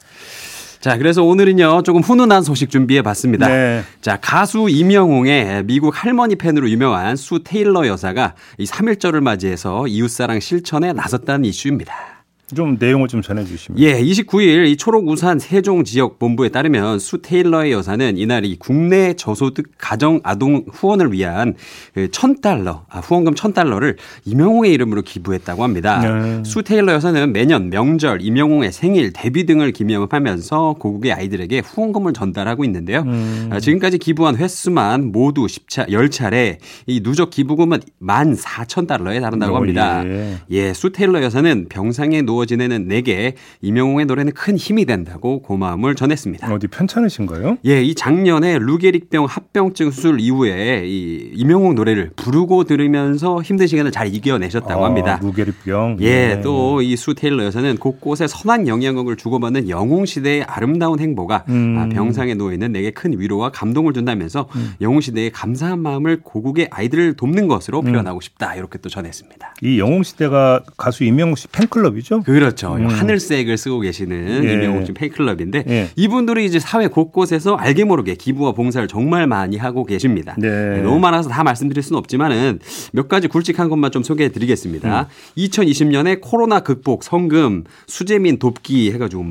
자, 0.83 0.97
그래서 0.97 1.23
오늘은요, 1.23 1.83
조금 1.83 2.01
훈훈한 2.01 2.43
소식 2.43 2.69
준비해 2.69 3.01
봤습니다. 3.01 3.47
네. 3.47 3.83
자, 4.01 4.17
가수 4.21 4.67
임영웅의 4.69 5.63
미국 5.63 5.93
할머니 5.95 6.35
팬으로 6.35 6.69
유명한 6.69 7.15
수 7.15 7.39
테일러 7.41 7.87
여사가 7.87 8.33
이 8.57 8.65
3일절을 8.65 9.21
맞이해서 9.21 9.87
이웃사랑 9.87 10.41
실천에 10.41 10.91
나섰다는 10.91 11.45
이슈입니다. 11.45 12.12
좀 12.53 12.77
내용을 12.79 13.07
좀 13.07 13.21
전해주시면. 13.21 13.79
예, 13.79 14.01
29일 14.01 14.67
이 14.67 14.77
초록우산 14.77 15.39
세종 15.39 15.83
지역 15.83 16.19
본부에 16.19 16.49
따르면 16.49 16.99
수 16.99 17.21
테일러의 17.21 17.71
여사는 17.71 18.17
이날 18.17 18.45
이 18.45 18.55
국내 18.57 19.13
저소득 19.15 19.71
가정 19.77 20.19
아동 20.23 20.65
후원을 20.71 21.11
위한 21.11 21.55
그천 21.93 22.41
달러, 22.41 22.85
아, 22.89 22.99
후원금 22.99 23.35
천 23.35 23.53
달러를 23.53 23.97
임영웅의 24.25 24.73
이름으로 24.73 25.01
기부했다고 25.01 25.63
합니다. 25.63 25.99
네. 25.99 26.43
수 26.43 26.61
테일러 26.63 26.93
여사는 26.93 27.31
매년 27.33 27.69
명절, 27.69 28.21
임영웅의 28.21 28.71
생일, 28.71 29.13
데뷔 29.13 29.45
등을 29.45 29.71
기념하면서 29.71 30.75
고국의 30.79 31.13
아이들에게 31.13 31.59
후원금을 31.65 32.13
전달하고 32.13 32.63
있는데요. 32.65 33.01
음. 33.01 33.49
아, 33.51 33.59
지금까지 33.59 33.97
기부한 33.97 34.35
횟수만 34.37 35.11
모두 35.11 35.45
10차, 35.45 35.89
10차례 35.89 36.57
이 36.87 37.01
누적 37.01 37.29
기부금은 37.29 37.79
14,000달러에 38.01 39.21
달한다고 39.21 39.53
어, 39.55 39.57
합니다. 39.57 40.03
예, 40.05 40.37
예 40.51 40.73
수 40.73 40.91
테일러 40.91 41.21
여사는 41.23 41.67
병상에 41.69 42.23
누워 42.23 42.42
이루어 42.43 42.45
지내는 42.45 42.87
내게 42.87 43.35
이명웅의 43.61 44.05
노래는 44.05 44.33
큰 44.33 44.57
힘이 44.57 44.85
된다고 44.85 45.41
고마움을 45.41 45.95
전했습니다. 45.95 46.53
어디 46.53 46.67
편찮으신가요? 46.67 47.57
예, 47.65 47.81
이 47.81 47.95
작년에 47.95 48.59
루게릭병 48.59 49.25
합병증 49.25 49.91
수술 49.91 50.19
이후에 50.19 50.83
이 50.85 51.31
이명웅 51.33 51.75
노래를 51.75 52.11
부르고 52.15 52.65
들으면서 52.65 53.41
힘든 53.41 53.67
시간을 53.67 53.91
잘 53.91 54.13
이겨내셨다고 54.13 54.83
아, 54.83 54.87
합니다. 54.87 55.19
루게릭병. 55.21 55.97
예, 56.01 56.35
네. 56.35 56.41
또이 56.41 56.95
수 56.97 57.13
테일러 57.15 57.45
여사는 57.45 57.77
곳곳에 57.77 58.27
선한 58.27 58.67
영향력을 58.67 59.15
주고받는 59.15 59.69
영웅 59.69 60.05
시대의 60.05 60.43
아름다운 60.43 60.99
행보가 60.99 61.45
음. 61.49 61.77
아, 61.79 61.93
병상에 61.93 62.35
누워 62.35 62.51
있는 62.53 62.71
내게 62.71 62.91
큰 62.91 63.17
위로와 63.17 63.51
감동을 63.51 63.93
준다면서 63.93 64.47
음. 64.55 64.73
영웅 64.81 65.01
시대의 65.01 65.31
감사한 65.31 65.79
마음을 65.79 66.19
고국의 66.21 66.67
아이들을 66.71 67.13
돕는 67.15 67.47
것으로 67.47 67.79
음. 67.79 67.91
표현하고 67.91 68.21
싶다 68.21 68.55
이렇게 68.55 68.77
또 68.79 68.89
전했습니다. 68.89 69.55
이 69.61 69.79
영웅 69.79 70.03
시대가 70.03 70.61
가수 70.77 71.03
이명웅 71.03 71.35
씨 71.35 71.47
팬클럽이죠? 71.47 72.23
그 72.23 72.32
렇죠. 72.39 72.75
음. 72.75 72.87
하늘색을 72.87 73.57
쓰고 73.57 73.79
계시는 73.81 74.43
예. 74.43 74.53
이명웅 74.53 74.85
씨 74.85 74.93
팬클럽인데 74.93 75.63
예. 75.67 75.89
이분들이 75.95 76.45
이제 76.45 76.59
사회 76.59 76.87
곳곳에서 76.87 77.55
알게 77.55 77.83
모르게 77.83 78.15
기부와 78.15 78.53
봉사를 78.53 78.87
정말 78.87 79.27
많이 79.27 79.57
하고 79.57 79.85
계십니다. 79.85 80.35
네. 80.37 80.49
네 80.49 80.81
너무 80.81 80.99
많아서 80.99 81.29
다 81.29 81.43
말씀드릴 81.43 81.83
수는 81.83 81.97
없지만은 81.99 82.59
몇 82.91 83.07
가지 83.07 83.27
굵직한 83.27 83.69
것만 83.69 83.91
좀 83.91 84.03
소개해 84.03 84.29
드리겠습니다. 84.31 85.01
음. 85.01 85.05
2020년에 85.37 86.19
코로나 86.21 86.59
극복 86.59 87.03
성금 87.03 87.63
수재민 87.87 88.39
돕기 88.39 88.91
해가지고 88.91 89.23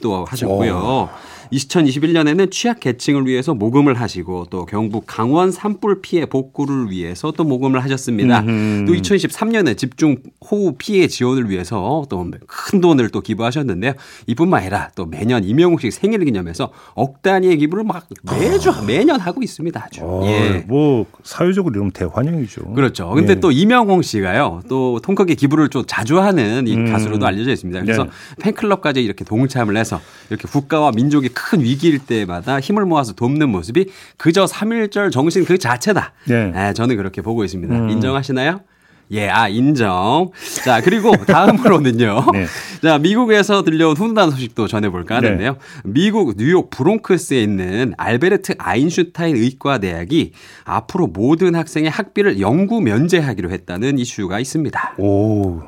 또 0.00 0.24
하셨고요. 0.24 0.74
오. 0.74 1.29
2021년에는 1.52 2.50
취약 2.50 2.80
계층을 2.80 3.26
위해서 3.26 3.54
모금을 3.54 4.00
하시고 4.00 4.46
또 4.50 4.66
경북 4.66 5.04
강원 5.06 5.50
산불 5.50 6.00
피해 6.02 6.26
복구를 6.26 6.90
위해서 6.90 7.32
또 7.32 7.44
모금을 7.44 7.82
하셨습니다. 7.84 8.40
음흠. 8.40 8.84
또 8.86 8.92
2023년에 8.94 9.76
집중 9.76 10.16
호우 10.50 10.74
피해 10.78 11.06
지원을 11.06 11.50
위해서 11.50 12.04
또 12.08 12.20
큰 12.46 12.80
돈을 12.80 13.10
또 13.10 13.20
기부하셨는데요. 13.20 13.92
이뿐만 14.26 14.60
아니라 14.60 14.90
또 14.94 15.06
매년 15.06 15.44
이명웅 15.44 15.78
씨 15.78 15.90
생일 15.90 16.24
기념해서 16.24 16.70
억 16.94 17.22
단위의 17.22 17.58
기부를 17.58 17.84
막 17.84 18.06
매주 18.38 18.70
아. 18.70 18.82
매년 18.82 19.20
하고 19.20 19.42
있습니다. 19.42 19.82
아주. 19.84 20.00
어, 20.02 20.22
예. 20.24 20.64
뭐 20.66 21.06
사회적으로 21.22 21.72
이러면 21.74 21.92
대환영이죠. 21.92 22.74
그렇죠. 22.74 23.10
근데 23.10 23.32
예. 23.32 23.40
또 23.40 23.50
이명웅 23.50 24.02
씨가요. 24.02 24.62
또 24.68 25.00
통크게 25.02 25.34
기부를 25.34 25.68
좀 25.68 25.84
자주 25.86 26.20
하는 26.20 26.66
이 26.66 26.74
음. 26.74 26.92
가수로도 26.92 27.26
알려져 27.26 27.50
있습니다. 27.52 27.80
그래서 27.82 28.04
네. 28.04 28.10
팬클럽까지 28.40 29.02
이렇게 29.02 29.24
동참을 29.24 29.76
해서 29.76 30.00
이렇게 30.28 30.46
국가와 30.48 30.92
민족이 30.92 31.30
큰 31.48 31.62
위기일 31.62 31.98
때마다 32.00 32.60
힘을 32.60 32.84
모아서 32.84 33.12
돕는 33.12 33.48
모습이 33.48 33.86
그저 34.16 34.44
3.1절 34.44 35.10
정신 35.10 35.44
그 35.44 35.58
자체다. 35.58 36.12
네. 36.26 36.50
네 36.50 36.72
저는 36.74 36.96
그렇게 36.96 37.22
보고 37.22 37.44
있습니다. 37.44 37.74
음. 37.74 37.90
인정하시나요? 37.90 38.60
예, 39.12 39.28
아, 39.28 39.48
인정. 39.48 40.30
자, 40.64 40.80
그리고 40.80 41.12
다음으로는요. 41.26 42.26
네. 42.32 42.46
자, 42.80 42.98
미국에서 42.98 43.64
들려온 43.64 43.96
훈훈한 43.96 44.30
소식도 44.30 44.68
전해볼까 44.68 45.16
하는데요. 45.16 45.52
네. 45.52 45.58
미국 45.84 46.36
뉴욕 46.36 46.70
브롱크스에 46.70 47.42
있는 47.42 47.92
알베르트 47.96 48.54
아인슈타인 48.58 49.34
의과대학이 49.34 50.32
앞으로 50.64 51.08
모든 51.08 51.56
학생의 51.56 51.90
학비를 51.90 52.40
영구 52.40 52.82
면제하기로 52.82 53.50
했다는 53.50 53.98
이슈가 53.98 54.38
있습니다. 54.38 54.94
오. 54.98 55.62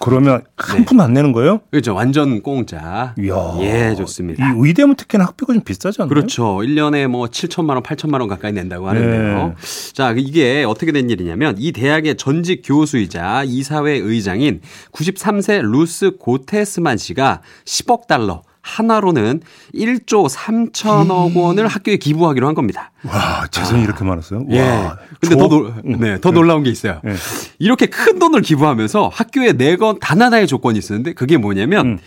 그러면 0.00 0.42
한푼 0.56 1.00
안 1.00 1.12
내는 1.12 1.32
거예요? 1.32 1.60
그렇죠. 1.70 1.94
완전 1.94 2.42
공짜. 2.42 3.14
이야. 3.18 3.56
예, 3.60 3.94
좋습니다. 3.94 4.44
이 4.44 4.54
의대면 4.56 4.96
특히나 4.96 5.24
학비가 5.24 5.52
좀 5.52 5.62
비싸지 5.62 6.02
않나요? 6.02 6.08
그렇죠. 6.08 6.44
1년에 6.56 7.06
뭐 7.06 7.26
7천만 7.26 7.70
원, 7.70 7.82
8천만 7.82 8.20
원 8.20 8.28
가까이 8.28 8.52
낸다고 8.52 8.88
하는데요. 8.88 9.48
네. 9.48 9.92
자, 9.92 10.12
이게 10.16 10.64
어떻게 10.64 10.92
된 10.92 11.08
일이냐면 11.08 11.54
이 11.58 11.72
대학의 11.72 12.16
전직 12.16 12.62
교수이자 12.64 13.44
이사회 13.44 13.92
의장인 13.92 14.60
93세 14.92 15.62
루스 15.62 16.16
고테스만 16.18 16.98
씨가 16.98 17.42
10억 17.64 18.06
달러 18.06 18.42
한화로는 18.66 19.40
1조 19.74 20.28
3천억 20.28 21.36
원을 21.36 21.68
학교에 21.68 21.96
기부하기로 21.96 22.48
한 22.48 22.54
겁니다. 22.54 22.90
와, 23.04 23.46
재산이 23.50 23.80
아. 23.80 23.84
이렇게 23.84 24.04
많았어요? 24.04 24.44
예. 24.50 24.60
와, 24.60 24.98
근데 25.20 25.36
조... 25.36 25.40
더, 25.40 25.48
놀, 25.48 25.74
네, 25.84 26.20
더 26.20 26.32
놀라운 26.32 26.64
게 26.64 26.70
있어요. 26.70 27.00
네. 27.04 27.14
이렇게 27.60 27.86
큰 27.86 28.18
돈을 28.18 28.42
기부하면서 28.42 29.10
학교에 29.12 29.52
내건 29.52 30.00
단 30.00 30.20
하나의 30.20 30.48
조건이 30.48 30.78
있었는데 30.78 31.12
그게 31.12 31.36
뭐냐면 31.36 31.86
음. 31.86 31.98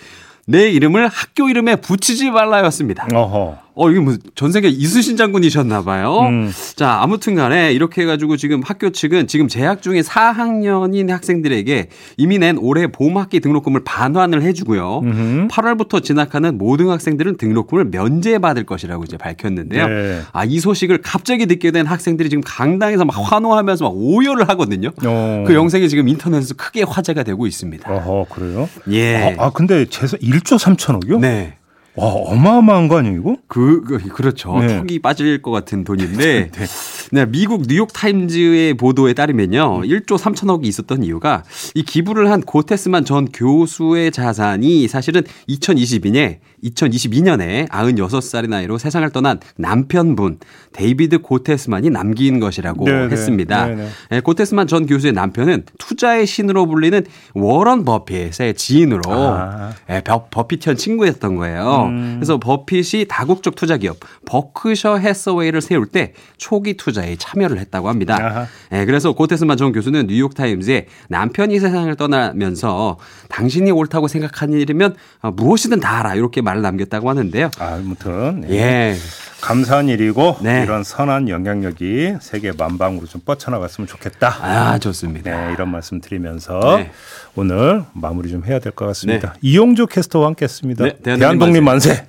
내 0.46 0.70
이름을 0.70 1.08
학교 1.08 1.48
이름에 1.48 1.78
붙이지 1.78 2.32
말라였습니다. 2.32 3.08
어허. 3.14 3.58
어, 3.80 3.90
이게 3.90 4.02
뭐전 4.02 4.52
세계 4.52 4.68
이수신 4.68 5.16
장군이셨나 5.16 5.84
봐요. 5.84 6.20
음. 6.28 6.52
자, 6.76 7.00
아무튼 7.02 7.36
간에 7.36 7.72
이렇게 7.72 8.02
해가지고 8.02 8.36
지금 8.36 8.62
학교 8.62 8.90
측은 8.90 9.28
지금 9.28 9.48
재학 9.48 9.82
중인 9.82 10.04
4학년인 10.04 11.08
학생들에게 11.08 11.88
이미 12.18 12.40
낸 12.40 12.58
올해 12.58 12.88
봄학기 12.88 13.40
등록금을 13.40 13.86
반환을 13.86 14.42
해주고요. 14.42 15.00
음흠. 15.00 15.48
8월부터 15.48 16.04
진학하는 16.04 16.58
모든 16.58 16.90
학생들은 16.90 17.38
등록금을 17.38 17.86
면제받을 17.86 18.66
것이라고 18.66 19.06
이제 19.06 19.16
밝혔는데요. 19.16 19.88
네. 19.88 20.22
아, 20.34 20.44
이 20.44 20.60
소식을 20.60 20.98
갑자기 21.02 21.46
듣게 21.46 21.72
된 21.72 21.86
학생들이 21.86 22.30
지금 22.30 22.44
강당에서 22.46 23.06
막 23.06 23.14
환호하면서 23.14 23.86
막 23.86 23.94
오열을 23.96 24.50
하거든요. 24.50 24.90
어. 25.06 25.46
그 25.48 25.54
영상이 25.54 25.88
지금 25.88 26.10
인터넷에서 26.10 26.54
크게 26.56 26.84
화제가 26.84 27.24
되고 27.24 27.48
있습니다. 27.48 27.90
어허, 27.90 28.26
그래요? 28.30 28.68
예. 28.92 29.38
아, 29.40 29.46
아 29.46 29.50
근데 29.52 29.86
재산 29.86 30.20
1조 30.20 30.60
3천억이요? 30.60 31.20
네. 31.20 31.56
와, 31.96 32.08
어마어마한 32.08 32.88
거 32.88 32.98
아니에요, 32.98 33.20
이거? 33.20 33.36
그, 33.48 33.82
그 33.82 33.98
그렇죠. 34.10 34.58
네. 34.60 34.68
턱이 34.80 35.00
빠질 35.00 35.42
것 35.42 35.52
같은 35.52 35.84
돈인데. 35.84 36.52
네. 36.52 36.66
네, 37.12 37.26
미국 37.26 37.64
뉴욕 37.68 37.92
타임즈의 37.92 38.76
보도에 38.76 39.14
따르면요. 39.14 39.82
1조 39.82 40.18
3천억이 40.20 40.66
있었던 40.66 41.04
이유가 41.04 41.44
이 41.74 41.82
기부를 41.82 42.30
한 42.30 42.42
고테스만 42.42 43.04
전 43.04 43.26
교수의 43.26 44.12
자산이 44.12 44.88
사실은 44.88 45.24
2022년 45.50 46.38
2022년에 46.64 47.68
96살의 47.70 48.50
나이로 48.50 48.78
세상을 48.78 49.10
떠난 49.12 49.40
남편분 49.56 50.40
데이비드 50.74 51.20
고테스만이 51.20 51.90
남긴 51.90 52.40
것이라고 52.40 52.86
네네. 52.86 53.08
네. 53.08 53.12
했습니다. 53.12 53.66
네네. 53.66 53.88
네, 54.12 54.20
고테스만 54.20 54.68
전 54.68 54.86
교수의 54.86 55.14
남편은 55.14 55.64
투자의 55.80 56.28
신으로 56.28 56.68
불리는 56.68 57.06
워런 57.34 57.86
버핏의 57.86 58.54
지인으로 58.56 59.02
아. 59.08 59.74
네, 59.88 60.04
버핏현 60.04 60.76
친구였던 60.76 61.36
거예요. 61.38 61.86
음. 61.90 62.18
그래서 62.20 62.40
버핏이 62.40 63.06
다국적 63.08 63.56
투자 63.56 63.78
기업 63.78 63.98
버크셔 64.26 64.98
해서웨이를 64.98 65.62
세울 65.62 65.88
때 65.88 66.14
초기 66.38 66.76
투자 66.76 66.99
에 67.04 67.16
참여를 67.18 67.60
했다고 67.60 67.90
합니다. 67.90 68.48
네, 68.70 68.86
그래서 68.86 69.14
고테스만 69.14 69.58
전 69.58 69.72
교수는 69.72 70.08
뉴욕 70.08 70.34
타임즈에 70.34 70.88
남편이 71.10 71.60
세상을 71.60 71.94
떠나면서 71.96 72.98
당신이 73.30 73.72
옳다고 73.72 74.08
생각하는 74.08 74.60
일이면 74.60 74.96
무엇이든 75.22 75.80
다 75.80 76.00
알아 76.00 76.16
이렇게 76.16 76.42
말을 76.42 76.62
남겼다고 76.62 77.10
하는데요. 77.10 77.52
아, 77.60 77.76
아무튼 77.76 78.42
네. 78.42 78.52
예. 78.52 78.96
감사한 79.42 79.88
일이고 79.88 80.36
네. 80.42 80.64
이런 80.64 80.84
선한 80.84 81.30
영향력이 81.30 82.16
세계 82.20 82.52
만방으로 82.52 83.06
좀 83.08 83.22
뻗쳐나갔으면 83.22 83.88
좋겠다. 83.88 84.28
아 84.42 84.78
좋습니다. 84.80 85.32
네, 85.48 85.54
이런 85.54 85.70
말씀 85.72 86.02
드리면서 86.02 86.60
네. 86.78 86.92
오늘 87.36 87.86
마무리 87.94 88.30
좀 88.30 88.44
해야 88.46 88.60
될 88.60 88.74
것 88.74 88.86
같습니다. 88.88 89.34
네. 89.34 89.40
이용조 89.42 89.88
캐스터와 89.88 90.28
함께했습니다. 90.28 90.84
네, 90.84 90.98
대한독립 91.18 91.64
만세. 91.64 92.06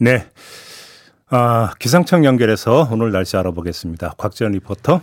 네. 0.00 0.26
아, 1.32 1.72
기상청 1.78 2.24
연결해서 2.24 2.88
오늘 2.90 3.12
날씨 3.12 3.36
알아보겠습니다. 3.36 4.14
곽지연 4.18 4.52
리포터. 4.52 5.00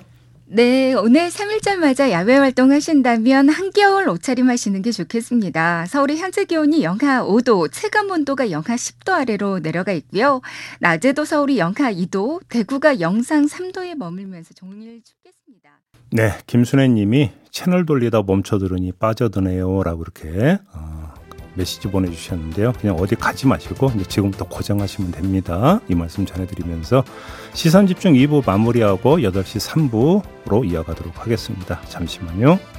네, 0.49 0.93
오늘 0.93 1.29
3일절 1.29 1.77
맞아 1.77 2.11
야외 2.11 2.35
활동하신다면 2.35 3.49
한겨울 3.49 4.09
옷차림 4.09 4.49
하시는 4.49 4.81
게 4.81 4.91
좋겠습니다. 4.91 5.85
서울의 5.87 6.17
현재 6.17 6.43
기온이 6.43 6.83
영하 6.83 7.23
5도, 7.23 7.71
체감 7.71 8.11
온도가 8.11 8.51
영하 8.51 8.75
10도 8.75 9.13
아래로 9.13 9.59
내려가 9.59 9.93
있고요. 9.93 10.41
낮에도 10.79 11.23
서울이 11.23 11.59
영하 11.59 11.91
2도, 11.93 12.41
대구가 12.49 12.99
영상 12.99 13.45
3도에 13.45 13.95
머물면서 13.95 14.53
종일 14.53 15.01
춥겠습니다. 15.03 15.79
네, 16.11 16.31
김순애 16.45 16.89
님이 16.89 17.31
채널 17.51 17.85
돌리다 17.85 18.23
멈춰 18.23 18.57
들으니 18.57 18.91
빠져드네요. 18.91 19.83
라고 19.83 20.03
이렇게 20.03 20.59
어, 20.73 21.13
메시지 21.57 21.87
보내주셨는데요. 21.89 22.73
그냥 22.79 22.95
어디 22.95 23.15
가지 23.15 23.47
마시고 23.47 23.91
이제 23.95 24.05
지금부터 24.05 24.45
고정하시면 24.45 25.11
됩니다. 25.11 25.81
이 25.89 25.95
말씀 25.95 26.25
전해드리면서 26.25 27.03
시선 27.53 27.87
집중 27.87 28.13
2부 28.13 28.45
마무리하고 28.45 29.17
8시 29.17 29.91
3부로 30.49 30.69
이어가도록 30.69 31.19
하겠습니다. 31.19 31.81
잠시만요. 31.89 32.76